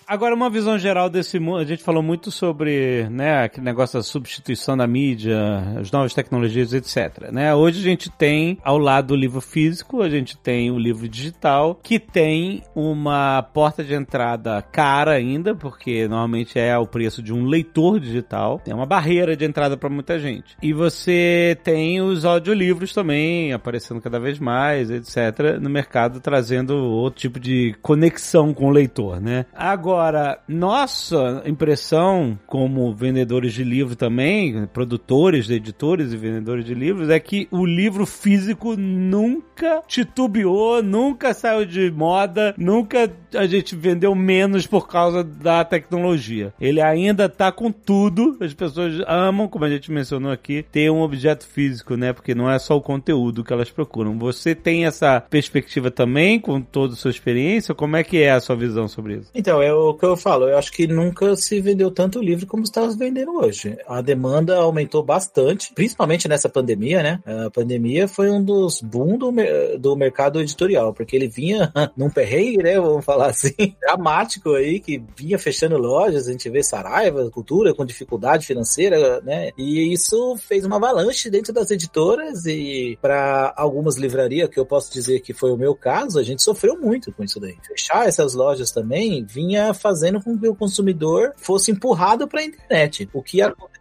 [0.08, 4.04] Agora, uma visão geral desse mundo, a gente falou muito sobre, né, aquele negócio da
[4.04, 5.36] substituição da mídia,
[5.80, 7.52] as novas tecnologias, etc, né?
[7.52, 11.74] Hoje a gente tem, ao lado do livro físico, a gente tem o livro digital,
[11.82, 17.44] que tem uma porta de entrada cara ainda, porque normalmente é o preço de um
[17.44, 20.56] leitor digital, tem uma barreira de entrada para muita gente.
[20.62, 27.20] E você tem os audiolivros também aparecendo cada vez mais, etc, no mercado, trazendo outro
[27.20, 29.46] tipo de conexão com o leitor, né?
[29.52, 37.08] Agora, Agora, nossa impressão como vendedores de livro também, produtores, editores e vendedores de livros,
[37.08, 44.14] é que o livro físico nunca titubeou, nunca saiu de moda, nunca a gente vendeu
[44.14, 46.52] menos por causa da tecnologia.
[46.60, 51.02] Ele ainda tá com tudo, as pessoas amam, como a gente mencionou aqui, ter um
[51.02, 52.12] objeto físico, né?
[52.12, 54.18] Porque não é só o conteúdo que elas procuram.
[54.18, 57.74] Você tem essa perspectiva também, com toda a sua experiência?
[57.74, 59.30] Como é que é a sua visão sobre isso?
[59.34, 60.48] Então, é o que eu falo.
[60.48, 63.76] Eu acho que nunca se vendeu tanto livro como está vendendo hoje.
[63.88, 67.20] A demanda aumentou bastante, principalmente nessa pandemia, né?
[67.26, 69.32] A pandemia foi um dos boom do,
[69.78, 72.80] do mercado editorial, porque ele vinha num perrengue, né?
[72.80, 77.84] Vamos falar assim, dramático aí, que vinha fechando lojas, a gente vê Saraiva, Cultura com
[77.84, 79.50] dificuldade financeira, né?
[79.56, 84.92] E isso fez uma avalanche dentro das editoras e para algumas livrarias, que eu posso
[84.92, 87.56] dizer que foi o meu caso, a gente sofreu muito com isso daí.
[87.66, 93.08] Fechar essas lojas também vinha fazendo com que o consumidor fosse empurrado para a internet.
[93.12, 93.75] O que aconteceu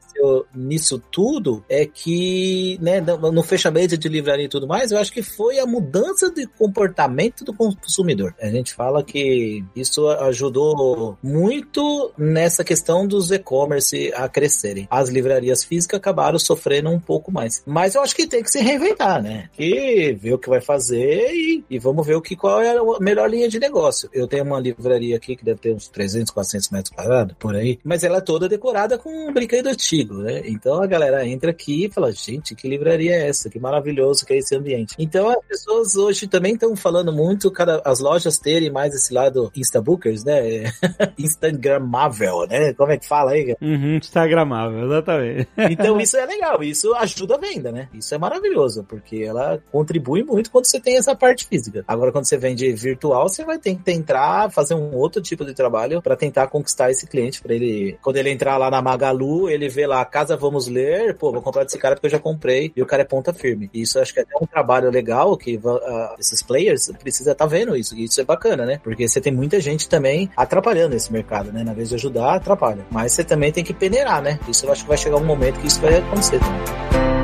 [0.54, 5.22] nisso tudo é que, né, no fechamento de livraria e tudo mais, eu acho que
[5.22, 8.34] foi a mudança de comportamento do consumidor.
[8.42, 14.88] A gente fala que isso ajudou muito nessa questão dos e-commerce a crescerem.
[14.90, 17.64] As livrarias físicas acabaram sofrendo um pouco mais.
[17.66, 19.50] Mas eu acho que tem que se reinventar, né?
[19.58, 23.00] E ver o que vai fazer e, e vamos ver o que, qual é a
[23.00, 24.10] melhor linha de negócio.
[24.14, 27.80] Eu tenho uma livraria aqui que deve ter uns 300, 400 metros quadrados, por aí,
[27.84, 30.42] mas ela é toda decorada com brinquedo antigo né?
[30.46, 33.50] Então a galera entra aqui e fala, gente, que livraria é essa?
[33.50, 34.96] Que maravilhoso que é esse ambiente.
[34.98, 39.52] Então as pessoas hoje também estão falando muito, cada, as lojas terem mais esse lado
[39.56, 40.72] Instabookers, né?
[41.18, 42.74] Instagramável, né?
[42.74, 43.56] Como é que fala aí?
[43.62, 45.48] Uhum, Instagramável, exatamente.
[45.72, 47.90] então isso é legal, isso ajuda a venda, né?
[47.94, 51.84] Isso é maravilhoso, porque ela contribui muito quando você tem essa parte física.
[51.88, 55.54] Agora, quando você vende virtual, você vai ter que entrar, fazer um outro tipo de
[55.54, 59.70] trabalho para tentar conquistar esse cliente, para ele, quando ele entrar lá na Magalu, ele
[59.70, 62.72] vê lá lá, Casa Vamos Ler, pô, vou comprar desse cara porque eu já comprei
[62.76, 63.70] e o cara é ponta firme.
[63.74, 67.50] E isso acho que é um trabalho legal que uh, esses players precisa estar tá
[67.50, 67.96] vendo isso.
[67.96, 68.80] E isso é bacana, né?
[68.84, 71.64] Porque você tem muita gente também atrapalhando esse mercado, né?
[71.64, 72.86] Na vez de ajudar, atrapalha.
[72.92, 74.40] Mas você também tem que peneirar, né?
[74.48, 77.15] Isso eu acho que vai chegar um momento que isso vai acontecer também.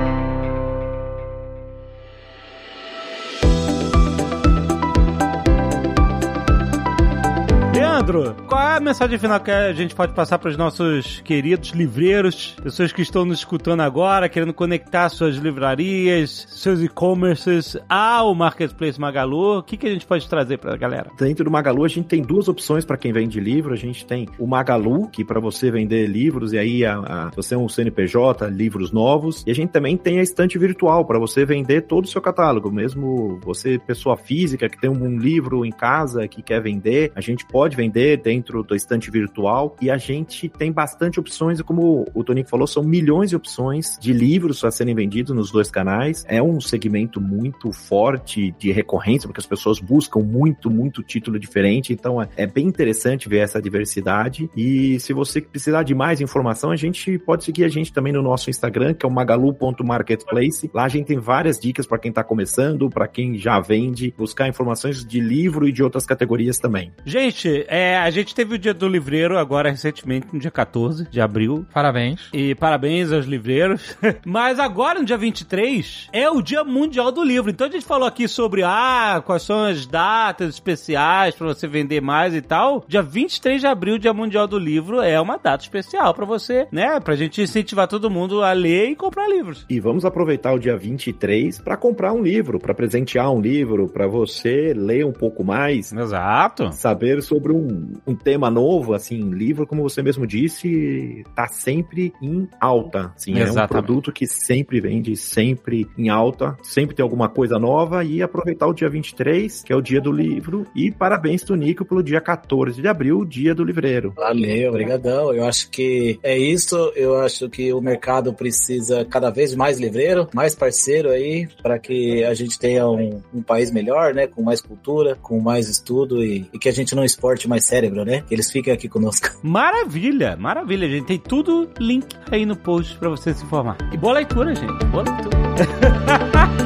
[8.12, 11.70] Leandro, qual é a mensagem final que a gente pode passar para os nossos queridos
[11.70, 18.99] livreiros, pessoas que estão nos escutando agora, querendo conectar suas livrarias, seus e-commerces ao Marketplace
[18.99, 19.59] Magalu?
[19.59, 21.09] O que, que a gente pode trazer para a galera?
[21.18, 23.74] Dentro do Magalu, a gente tem duas opções para quem vende livro.
[23.74, 27.55] A gente tem o Magalu, que para você vender livros, e aí a, a, você
[27.55, 29.43] é um CNPJ, livros novos.
[29.47, 32.72] E a gente também tem a estante virtual para você vender todo o seu catálogo.
[32.72, 37.45] Mesmo você, pessoa física, que tem um livro em casa que quer vender, a gente
[37.45, 42.24] pode vender dentro do estante virtual e a gente tem bastante opções, e como o
[42.24, 46.26] Tonico falou, são milhões de opções de livros a serem vendidos nos dois canais.
[46.28, 51.93] É um segmento muito forte de recorrência, porque as pessoas buscam muito, muito título diferente,
[51.93, 54.49] então é, é bem interessante ver essa diversidade.
[54.56, 58.22] E se você precisar de mais informação, a gente pode seguir a gente também no
[58.22, 60.70] nosso Instagram, que é o magalu.marketplace.
[60.74, 64.47] Lá a gente tem várias dicas para quem está começando, para quem já vende, buscar
[64.47, 66.91] informações de livro e de outras categorias também.
[67.06, 71.10] Gente, é é, a gente teve o dia do livreiro agora recentemente, no dia 14
[71.10, 71.66] de abril.
[71.74, 72.30] Parabéns.
[72.32, 73.98] E parabéns aos livreiros.
[74.26, 77.52] Mas agora, no dia 23, é o dia mundial do livro.
[77.52, 82.02] Então a gente falou aqui sobre, ah, quais são as datas especiais para você vender
[82.02, 82.86] mais e tal.
[82.88, 86.98] Dia 23 de abril, dia mundial do livro, é uma data especial para você, né?
[87.02, 89.66] Pra gente incentivar todo mundo a ler e comprar livros.
[89.70, 94.08] E vamos aproveitar o dia 23 para comprar um livro, para presentear um livro, para
[94.08, 95.92] você ler um pouco mais.
[95.92, 96.72] Exato.
[96.72, 97.70] Saber sobre um
[98.07, 103.11] um, tema novo, assim, livro, como você mesmo disse, tá sempre em alta.
[103.15, 108.03] Assim, é um produto que sempre vende, sempre em alta, sempre tem alguma coisa nova
[108.03, 112.03] e aproveitar o dia 23, que é o dia do livro, e parabéns, Tonico, pelo
[112.03, 114.13] dia 14 de abril, dia do livreiro.
[114.15, 115.34] Valeu, obrigadão.
[115.34, 120.28] Eu acho que é isso, eu acho que o mercado precisa cada vez mais livreiro,
[120.34, 124.61] mais parceiro aí, para que a gente tenha um, um, país melhor, né, com mais
[124.61, 128.24] cultura, com mais estudo e, e que a gente não exporte mais cérebro, né?
[128.28, 129.30] Que eles fiquem aqui conosco.
[129.43, 131.05] Maravilha, maravilha, gente.
[131.05, 133.78] Tem tudo link aí no post para você se informar.
[133.91, 134.86] E boa leitura, gente.
[134.86, 135.38] Boa leitura.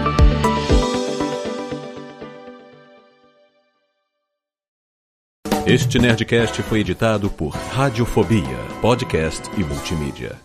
[5.67, 10.44] Este Nerdcast foi editado por Radiofobia, podcast e multimídia.